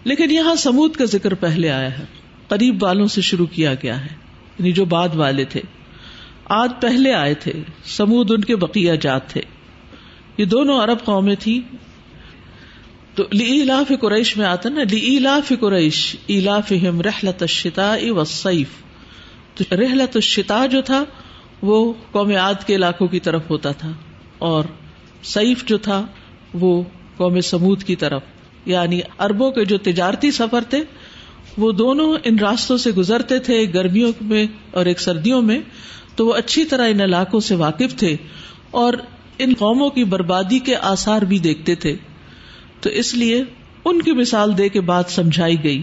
لیکن 0.05 0.31
یہاں 0.31 0.55
سمود 0.55 0.97
کا 0.97 1.05
ذکر 1.05 1.35
پہلے 1.35 1.71
آیا 1.71 1.99
ہے۔ 1.99 2.05
قریب 2.49 2.83
والوں 2.83 3.07
سے 3.07 3.21
شروع 3.21 3.47
کیا 3.47 3.75
گیا 3.75 4.01
ہے۔ 4.01 4.09
یعنی 4.59 4.73
جو 4.73 4.85
بعد 4.85 5.09
والے 5.15 5.45
تھے۔ 5.45 5.61
آد 6.45 6.69
پہلے 6.81 7.15
آئے 7.15 7.35
تھے۔ 7.35 7.53
سمود 7.85 8.31
ان 8.31 8.41
کے 8.41 8.57
بقیہ 8.57 8.93
جات 8.93 9.29
تھے۔ 9.29 9.41
یہ 10.39 10.45
دونوں 10.45 10.81
عرب 10.81 11.05
قومیں 11.05 11.35
تھی 11.39 11.63
تو 13.17 13.25
لاف 13.33 13.93
قریش 14.01 14.37
میں 14.37 14.47
آتا 14.47 14.69
نا 14.69 14.83
لاف 15.21 15.53
قریش 15.61 16.17
الاف 16.29 16.73
رحلت 16.73 17.43
الشتاء 17.43 18.11
والصيف۔ 18.11 18.69
تو 19.55 19.77
رحلت 19.77 20.17
الشتاء 20.17 20.67
جو 20.67 20.83
تھا، 20.83 21.05
وہ 21.63 21.93
قوم 22.13 22.31
عاد 22.31 22.55
کے 22.67 22.75
علاقوں 22.75 23.09
کی 23.09 23.21
طرف 23.21 23.51
ہوتا 23.51 23.73
تھا۔ 23.73 23.93
اور 24.39 24.65
سیف 25.23 25.65
جو 25.65 25.79
تھا، 25.79 26.07
وہ 26.55 26.83
قوم 27.17 27.41
سمود 27.41 27.83
کی 27.83 27.97
طرف۔ 27.97 28.23
یعنی 28.67 29.01
اربوں 29.19 29.51
کے 29.51 29.65
جو 29.65 29.79
تجارتی 29.79 30.31
سفر 30.31 30.65
تھے، 30.71 30.85
وہ 31.59 31.73
دونوں 31.73 32.17
ان 32.25 32.39
راستوں 32.39 32.77
سے 32.77 32.91
گزرتے 32.91 33.39
تھے 33.39 33.67
گرمیوں 33.75 34.13
میں 34.21 34.47
اور 34.71 34.87
ایک 34.87 35.01
سردیوں 35.01 35.43
میں۔ 35.43 35.61
تو 36.17 36.27
وہ 36.27 36.33
اچھی 36.33 36.65
طرح 36.65 36.89
ان 36.89 37.01
علاقوں 37.01 37.41
سے 37.41 37.55
واقف 37.55 37.97
تھے 37.97 38.17
اور 38.71 38.95
ان 39.39 39.55
قوموں 39.59 39.91
کی 39.91 40.05
بربادی 40.05 40.59
کے 40.59 40.77
آثار 40.77 41.23
بھی 41.23 41.39
دیکھتے 41.39 41.75
تھے۔ 41.75 41.97
تو 42.81 42.91
اس 42.91 43.15
لیے 43.15 43.45
ان 43.85 44.03
کی 44.03 44.13
مثال 44.13 44.59
دے 44.59 44.69
کے 44.69 44.81
بات 44.81 45.11
سمجھائی 45.11 45.65
گئی۔ 45.65 45.83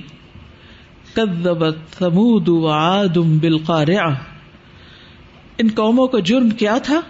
ثمود 1.99 2.47
وعاد 2.47 3.17
بالقارعہ۔ 3.17 4.15
ان 5.57 5.67
قوموں 5.75 6.07
کا 6.07 6.19
جرم 6.19 6.49
کیا 6.49 6.77
تھا 6.77 7.01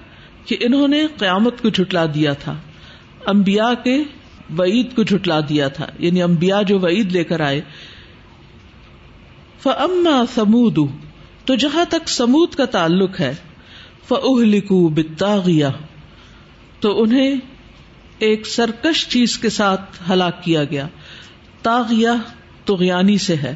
کہ 0.46 0.58
انہوں 0.60 0.88
نے 0.88 1.08
قیامت 1.18 1.62
کو 1.62 1.70
جھٹلا 1.70 2.06
دیا 2.06 2.34
تھا۔ 2.34 2.56
امبیا 3.26 3.74
کے 3.84 4.04
وعید 4.58 4.96
کو 4.96 5.04
جھٹلا 5.04 5.40
دیا 5.50 5.68
تھا۔ 5.68 5.86
یعنی 6.00 6.22
امبیا 6.22 6.62
جو 6.62 6.80
وعید 6.80 7.12
لے 7.12 7.24
کر 7.24 7.40
آئے۔ 7.40 7.62
فما 9.64 10.24
سمود 10.36 10.78
تو 11.46 11.56
جہاں 11.56 11.86
تک 11.86 12.10
سمود 12.10 12.56
کا 12.56 12.66
تعلق 12.66 13.20
ہے 13.20 13.36
فلکو 14.08 14.88
بتاغیا 14.88 15.70
تو 16.80 17.02
انہیں 17.02 17.36
ایک 18.24 18.48
سرکش 18.48 19.08
چیز 19.08 19.38
کے 19.38 19.50
ساتھ 19.50 20.12
ہلاک 20.12 20.44
کیا 20.44 20.64
گیا۔ 20.64 20.88
تاغیا 21.62 22.14
تغیانی 22.66 23.18
سے 23.18 23.36
ہے۔ 23.36 23.56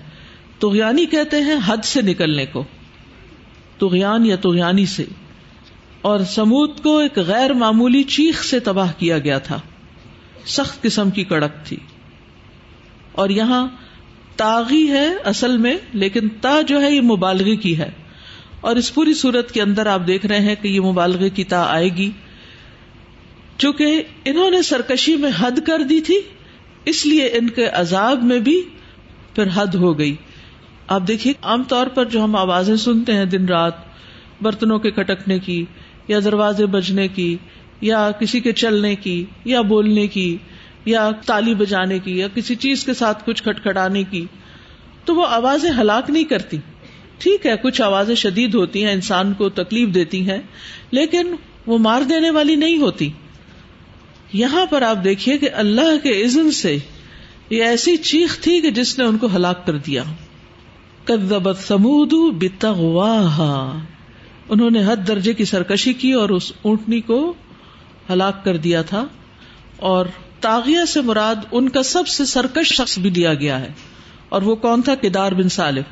تغیانی 0.59 1.05
کہتے 1.05 1.37
ہیں 1.37 1.55
حد 1.65 1.77
سے 1.83 2.01
نکلنے 2.01 2.45
کو۔ 2.45 2.63
تغیان 3.79 4.25
یا 4.25 4.35
تغیانی 4.35 4.85
سے۔ 4.85 5.05
اور 6.01 6.19
سمود 6.19 6.79
کو 6.83 6.97
ایک 6.97 7.19
غیر 7.19 7.53
معمولی 7.53 8.03
چیخ 8.03 8.43
سے 8.43 8.59
تباہ 8.59 8.91
کیا 8.97 9.19
گیا 9.19 9.37
تھا۔ 9.37 9.59
سخت 10.45 10.81
قسم 10.81 11.09
کی 11.09 11.23
کڑک 11.23 11.51
تھی۔ 11.65 11.77
اور 13.11 13.29
یہاں 13.29 13.67
تاغی 14.35 14.87
ہے 14.87 15.07
اصل 15.25 15.57
میں، 15.57 15.77
لیکن 15.93 16.29
تا 16.41 16.61
جو 16.61 16.81
ہے 16.81 16.91
یہ 16.91 17.01
مبالغے 17.01 17.55
کی 17.55 17.77
ہے۔ 17.77 17.91
اور 18.61 18.75
اس 18.75 18.93
پوری 18.93 19.13
صورت 19.13 19.51
کے 19.51 19.61
اندر 19.61 19.85
آپ 19.85 20.07
دیکھ 20.07 20.25
رہے 20.25 20.39
ہیں 20.39 20.55
کہ 20.61 20.67
یہ 20.67 20.81
مبالغے 20.81 21.29
کی 21.29 21.43
تا 21.43 21.73
آئے 21.73 21.89
گی۔ 21.89 22.11
چونکہ 23.57 24.03
انہوں 24.25 24.51
نے 24.51 24.61
سرکشی 24.61 25.15
میں 25.15 25.31
حد 25.39 25.59
کر 25.67 25.81
دی 25.81 26.01
تھی، 26.01 26.21
اس 26.85 27.05
لیے 27.05 27.25
ان 27.25 27.49
کے 27.49 27.65
عذاب 27.65 28.23
میں 28.23 28.39
بھی 28.39 28.61
پھر 29.35 29.43
حد 29.53 29.75
ہو 29.75 29.99
گئی۔ 29.99 30.15
آپ 30.87 31.01
دیکھیے، 31.07 31.33
عام 31.41 31.63
طور 31.63 31.87
پر 31.87 32.05
جو 32.05 32.23
ہم 32.23 32.35
آوازیں 32.35 32.75
سنتے 32.75 33.13
ہیں 33.13 33.25
دن 33.25 33.45
رات، 33.45 33.73
برتنوں 34.41 34.79
کے 34.79 34.91
کٹکنے 34.91 35.39
کی، 35.39 35.65
یا 36.07 36.19
دروازے 36.23 36.65
بجنے 36.65 37.07
کی، 37.07 37.37
یا 37.81 38.11
کسی 38.11 38.39
کے 38.39 38.51
چلنے 38.51 38.95
کی، 38.95 39.25
یا 39.45 39.61
بولنے 39.61 40.07
کی، 40.07 40.37
یا 40.85 41.11
تالی 41.25 41.53
بجانے 41.53 41.99
کی، 41.99 42.17
یا 42.17 42.27
کسی 42.33 42.55
چیز 42.55 42.83
کے 42.83 42.93
ساتھ 42.93 43.23
کچھ 43.25 43.43
کھٹکھٹانے 43.43 44.03
کی، 44.03 44.25
تو 45.05 45.15
وہ 45.15 45.25
آوازیں 45.25 45.71
ہلاک 45.81 46.09
نہیں 46.09 46.23
کرتی۔ 46.23 46.57
ٹھیک 47.17 47.45
ہے، 47.45 47.55
کچھ 47.63 47.81
آوازیں 47.81 48.15
شدید 48.15 48.55
ہوتی 48.55 48.85
ہیں، 48.85 48.93
انسان 48.93 49.33
کو 49.33 49.49
تکلیف 49.49 49.89
دیتی 49.89 50.29
ہیں، 50.29 50.41
لیکن 50.91 51.35
وہ 51.67 51.77
مار 51.77 52.01
دینے 52.01 52.29
والی 52.29 52.55
نہیں 52.55 52.77
ہوتی۔ 52.77 53.09
یہاں 54.33 54.65
پر 54.65 54.81
آپ 54.81 54.97
دیکھیے 55.03 55.37
کہ 55.37 55.49
اللہ 55.53 56.03
کے 56.03 56.25
عزن 56.25 56.51
سے 56.51 56.77
یہ 57.49 57.63
ایسی 57.63 57.97
چیخ 57.97 58.39
تھی 58.39 58.61
کہ 58.61 58.71
جس 58.71 58.99
نے 58.99 59.05
ان 59.05 59.17
کو 59.17 59.27
ہلاک 59.35 59.65
کر 59.65 59.77
دیا۔ 59.77 60.03
کدبت 61.05 61.57
سمود 61.57 62.43
انہوں 64.49 64.69
نے 64.69 64.83
حد 64.85 65.07
درجے 65.07 65.33
کی 65.33 65.45
سرکشی 65.45 65.93
کی 65.93 66.11
اور 66.11 66.29
اس 66.29 66.51
اونٹنی 66.61 67.01
کو 67.01 67.33
ہلاک 68.09 68.45
کر 68.45 68.57
دیا 68.57 68.81
تھا۔ 68.81 69.05
اور 69.77 70.05
تاغیہ 70.39 70.85
سے 70.87 71.01
مراد 71.01 71.35
ان 71.51 71.69
کا 71.69 71.83
سب 71.83 72.07
سے 72.07 72.25
سرکش 72.25 72.67
شخص 72.67 72.99
بھی 72.99 73.09
لیا 73.09 73.33
گیا 73.33 73.59
ہے۔ 73.59 73.71
اور 74.29 74.41
وہ 74.41 74.55
کون 74.55 74.81
تھا؟ 74.81 74.95
کدار 74.95 75.31
بن 75.31 75.49
سالف 75.49 75.85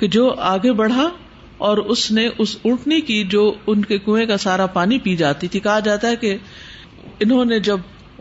کہ 0.00 0.08
جو 0.08 0.34
آگے 0.38 0.72
بڑھا 0.72 1.08
اور 1.58 1.78
اس 1.78 2.10
نے 2.10 2.28
اس 2.38 2.56
اونٹنی 2.62 3.00
کی 3.00 3.24
جو 3.24 3.54
ان 3.66 3.84
کے 3.84 3.98
کنویں 3.98 4.26
کا 4.26 4.36
سارا 4.36 4.66
پانی 4.66 4.98
پی 4.98 5.16
جاتی 5.16 5.48
تھی۔ 5.48 5.60
کہا 5.60 5.80
جاتا 5.80 6.08
ہے 6.08 6.16
کہ 6.16 6.36
انہوں 7.20 7.44
نے 7.44 7.58
جب 7.60 7.78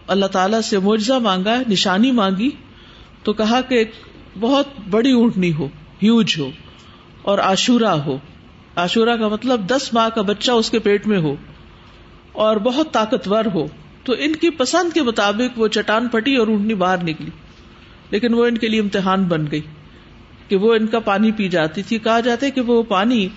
اللہ 0.07 0.25
تعالی 0.25 0.61
سے 0.61 0.79
معجزہ 0.79 1.13
مانگا 1.13 1.61
نشانی 1.69 2.11
مانگی، 2.11 2.49
تو 3.23 3.33
کہا 3.33 3.61
کہ 3.61 3.83
بہت 4.39 4.67
بڑی 4.89 5.11
اونٹنی 5.11 5.53
ہو 5.53 5.65
ہیوج 6.03 6.35
ہو، 6.37 6.51
اور 7.21 7.37
آشورا 7.37 8.05
ہو۔ 8.05 8.17
آشورا 8.75 9.15
کا 9.15 9.27
مطلب 9.27 9.67
دس 9.67 9.93
ماہ 9.93 10.09
کا 10.09 10.21
بچہ 10.21 10.51
اس 10.51 10.69
کے 10.69 10.79
پیٹ 10.79 11.07
میں 11.07 11.19
ہو، 11.19 11.35
اور 12.31 12.57
بہت 12.57 12.91
طاقتور 12.91 13.45
ہو۔ 13.53 13.65
تو 14.03 14.13
ان 14.19 14.35
کی 14.35 14.49
پسند 14.49 14.93
کے 14.93 15.01
مطابق 15.01 15.59
وہ 15.59 15.67
چٹان 15.67 16.07
پھٹی 16.07 16.35
اور 16.35 16.47
اونٹنی 16.47 16.73
باہر 16.73 17.03
نکلی۔ 17.03 17.29
لیکن 18.09 18.33
وہ 18.33 18.45
ان 18.45 18.57
کے 18.57 18.67
لیے 18.67 18.79
امتحان 18.79 19.23
بن 19.23 19.45
گئی 19.51 19.61
کہ 20.47 20.55
وہ 20.55 20.73
ان 20.73 20.87
کا 20.87 20.99
پانی 20.99 21.31
پی 21.31 21.49
جاتی 21.49 21.83
تھی۔ 21.83 21.97
کہا 21.97 22.19
جاتا 22.19 22.45
ہے 22.45 22.51
کہ 22.51 22.61
وہ 22.61 22.83
پانی 22.83 23.27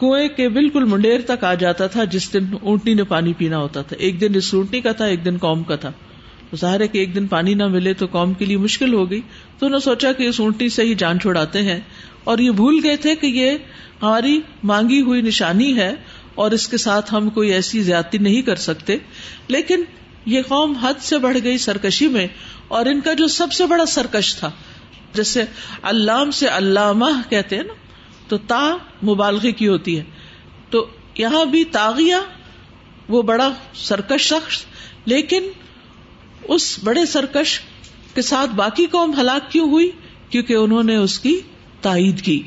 کنویں 0.00 0.28
کے 0.28 0.48
بالکل 0.48 0.84
منڈیر 0.84 1.20
تک 1.26 1.44
آ 1.44 1.54
جاتا 1.54 1.86
تھا، 1.86 2.04
جس 2.04 2.32
دن 2.32 2.44
اونٹنی 2.62 2.94
نے 2.94 3.04
پانی 3.04 3.32
پینا 3.32 3.58
ہوتا 3.58 3.82
تھا۔ 3.82 3.96
ایک 3.98 4.20
دن 4.20 4.34
اس 4.34 4.54
اونٹنی 4.54 4.80
کا 4.80 4.92
تھا، 4.92 5.04
ایک 5.04 5.24
دن 5.24 5.36
قوم 5.38 5.62
کا 5.62 5.76
تھا۔ 5.76 5.92
ظاہر 6.56 6.80
ہے 6.80 6.88
کہ 6.88 6.98
ایک 6.98 7.14
دن 7.14 7.26
پانی 7.26 7.54
نہ 7.54 7.66
ملے 7.66 7.94
تو 7.94 8.06
قوم 8.06 8.32
کے 8.32 8.44
لیے 8.44 8.56
مشکل 8.56 8.94
ہو 8.94 9.10
گئی۔ 9.10 9.20
تو 9.58 9.66
انہوں 9.66 9.78
نے 9.78 9.84
سوچا 9.84 10.12
کہ 10.12 10.22
اس 10.22 10.40
اونٹی 10.40 10.68
سے 10.68 10.82
ہی 10.82 10.94
جان 10.94 11.20
چھوڑاتے 11.20 11.62
ہیں۔ 11.62 11.80
اور 12.24 12.38
یہ 12.38 12.50
بھول 12.50 12.80
گئے 12.82 12.96
تھے 12.96 13.14
کہ 13.14 13.26
یہ 13.26 13.50
ہماری 14.02 14.40
مانگی 14.62 15.00
ہوئی 15.00 15.22
نشانی 15.22 15.76
ہے 15.76 15.94
اور 16.34 16.50
اس 16.50 16.68
کے 16.68 16.76
ساتھ 16.76 17.14
ہم 17.14 17.30
کوئی 17.30 17.52
ایسی 17.52 17.82
زیادتی 17.82 18.18
نہیں 18.18 18.42
کر 18.42 18.56
سکتے۔ 18.56 18.96
لیکن 19.48 19.82
یہ 20.26 20.42
قوم 20.42 20.72
حد 20.72 20.94
سے 21.00 21.18
بڑھ 21.18 21.38
گئی 21.44 21.58
سرکشی 21.58 22.08
میں 22.08 22.26
اور 22.68 22.86
ان 22.86 23.00
کا 23.00 23.12
جو 23.12 23.28
سب 23.28 23.52
سے 23.52 23.66
بڑا 23.66 23.86
سرکش 23.86 24.36
تھا، 24.36 24.50
جیسے 25.14 25.42
علام 25.82 26.30
سے 26.30 26.46
علامہ 26.46 27.06
کہتے 27.28 27.56
ہیں 27.56 27.62
نا 27.62 27.72
تو 28.30 28.38
تا 28.38 28.76
مبالغے 29.02 29.52
کی 29.52 29.68
ہوتی 29.68 29.98
ہے۔ 29.98 30.04
تو 30.70 30.86
یہاں 31.18 31.44
بھی 31.44 31.64
تاغیہ 31.64 32.14
وہ 33.08 33.22
بڑا 33.22 33.52
سرکش 33.74 34.20
شخص، 34.20 34.64
لیکن 35.04 35.42
اس 36.42 36.78
بڑے 36.84 37.06
سرکش 37.06 37.60
کے 38.14 38.22
ساتھ 38.22 38.50
باقی 38.50 38.86
قوم 38.86 39.14
ہلاک 39.20 39.50
کیوں 39.50 39.70
ہوئی؟ 39.70 39.90
کیونکہ 40.30 40.54
انہوں 40.54 40.82
نے 40.82 40.96
اس 40.96 41.18
کی 41.18 41.40
تائید 41.80 42.20
کی۔ 42.20 42.42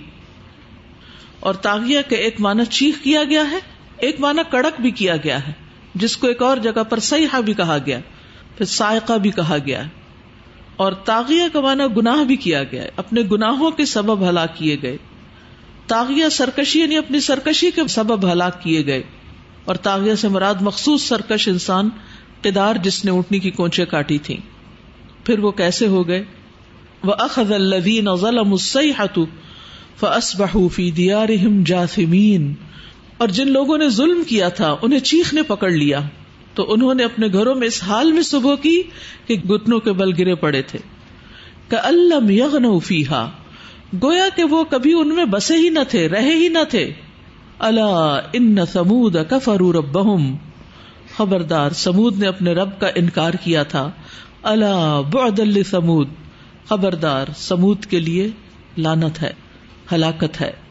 اور 1.40 1.54
تاغیہ 1.54 2.00
کے 2.10 2.16
ایک 2.16 2.42
معنی 2.42 2.66
چیخ 2.66 3.04
کیا 3.04 3.24
گیا 3.24 3.52
ہے، 3.52 3.58
ایک 3.98 4.20
معنی 4.20 4.42
کڑک 4.50 4.82
بھی 4.82 4.92
کیا 4.92 5.16
گیا 5.18 5.48
ہے، 5.48 5.54
جس 5.96 6.18
کو 6.18 6.28
ایک 6.28 6.42
اور 6.42 6.58
جگہ 6.58 6.84
پر 6.84 7.00
سیاح 7.00 7.40
بھی 7.40 7.54
کہا 7.54 7.78
گیا، 7.86 8.00
پھر 8.58 8.66
سائقہ 8.66 9.14
بھی 9.14 9.32
کہا 9.32 9.58
گیا۔ 9.66 9.84
اور 10.76 10.92
تاغیہ 10.92 11.44
کا 11.54 11.60
معنی 11.60 11.84
گناہ 11.98 12.24
بھی 12.24 12.36
کیا 12.36 12.64
گیا۔ 12.64 12.84
ہے 12.84 12.90
اپنے 12.96 13.22
گناہوں 13.32 13.72
کے 13.72 13.86
سبب 13.86 14.30
ہلاک 14.30 14.58
کیے 14.58 14.78
گئے۔ 14.82 14.98
تاغیہ 15.88 16.30
سرکشی 16.30 16.80
یعنی 16.80 16.98
اپنی 16.98 17.20
سرکشی 17.20 17.72
کے 17.72 17.82
سبب 17.90 18.32
ہلاک 18.32 18.64
کیے 18.64 18.86
گئے 18.86 19.04
اور 19.66 19.76
تاغیہ 19.76 20.16
سے 20.16 20.28
مراد 20.28 20.56
مخصوص 20.62 21.04
سرکش 21.04 21.48
انسان 21.48 21.90
دار 22.56 22.76
جس 22.76 23.06
نے 23.06 23.12
اونٹنی 23.12 23.40
کی 23.40 23.52
کونچے 23.52 23.86
کاٹی 23.86 24.18
تھی 24.18 24.38
پھر 25.26 25.40
وہ 25.40 25.52
کیسے 25.52 25.88
ہو 25.88 26.08
گئے؟ 26.08 26.24
وہ 27.04 27.14
اخذ 27.20 27.52
الذین 27.52 28.16
ظلم 28.16 28.52
الصیحۃ 28.52 29.20
فاصبحوا 30.00 30.68
فی 30.68 30.92
دیارہم 30.92 31.64
جاثمین 31.66 32.54
اور 33.18 33.28
جن 33.28 33.52
لوگوں 33.52 33.78
نے 33.78 33.90
ظلم 33.90 34.24
کیا 34.24 34.50
تھا، 34.50 34.76
انہیں 34.82 35.00
چیخ 35.00 35.34
نے 35.34 35.42
پکڑ 35.42 35.72
لیا۔ 35.72 36.00
تو 36.54 36.74
انہوں 36.74 36.94
نے 36.94 37.04
اپنے 37.04 37.28
گھروں 37.28 37.56
میں 37.56 37.68
اس 37.68 37.84
حال 37.84 38.12
میں 38.12 38.22
صبح 38.22 38.56
کی 38.56 38.82
کہ 39.26 39.36
گٹنوں 39.36 39.80
کے 39.80 39.92
بل 39.92 40.12
گرے 40.18 40.36
پڑے 40.36 40.62
تھے۔ 40.62 40.80
کہ 41.70 41.76
اللہ 41.76 42.32
یغنوا 42.32 42.80
فیہا 42.80 43.32
گویا 44.02 44.26
کہ 44.36 44.44
وہ 44.44 44.64
کبھی 44.64 44.94
ان 44.94 45.16
میں 45.16 45.26
بسے 45.26 45.56
ہی 45.58 45.70
نہ 45.70 45.80
تھے، 45.90 46.10
رہے 46.10 46.36
ہی 46.36 46.48
نہ 46.48 46.64
تھے۔ 46.70 46.94
اللہ 47.60 48.20
ان 48.34 48.66
سمود 48.66 49.16
کفرو 49.30 49.74
ربہم۔ 49.74 50.36
خبردار 51.18 51.72
سمود 51.72 52.20
نے 52.20 52.28
اپنے 52.28 52.54
رب 52.54 52.80
کا 52.80 52.88
انکار 52.96 53.32
کیا 53.32 53.64
تھا۔ 53.64 53.92
اللہ 54.44 55.02
بعد 55.12 55.40
سمود 55.66 56.08
خبردار 56.70 57.26
سمود 57.36 57.86
کے 57.86 58.00
لیے 58.00 58.30
لانت 58.78 59.22
ہے، 59.22 59.34
ہلاکت 59.92 60.42
ہے۔ 60.42 60.63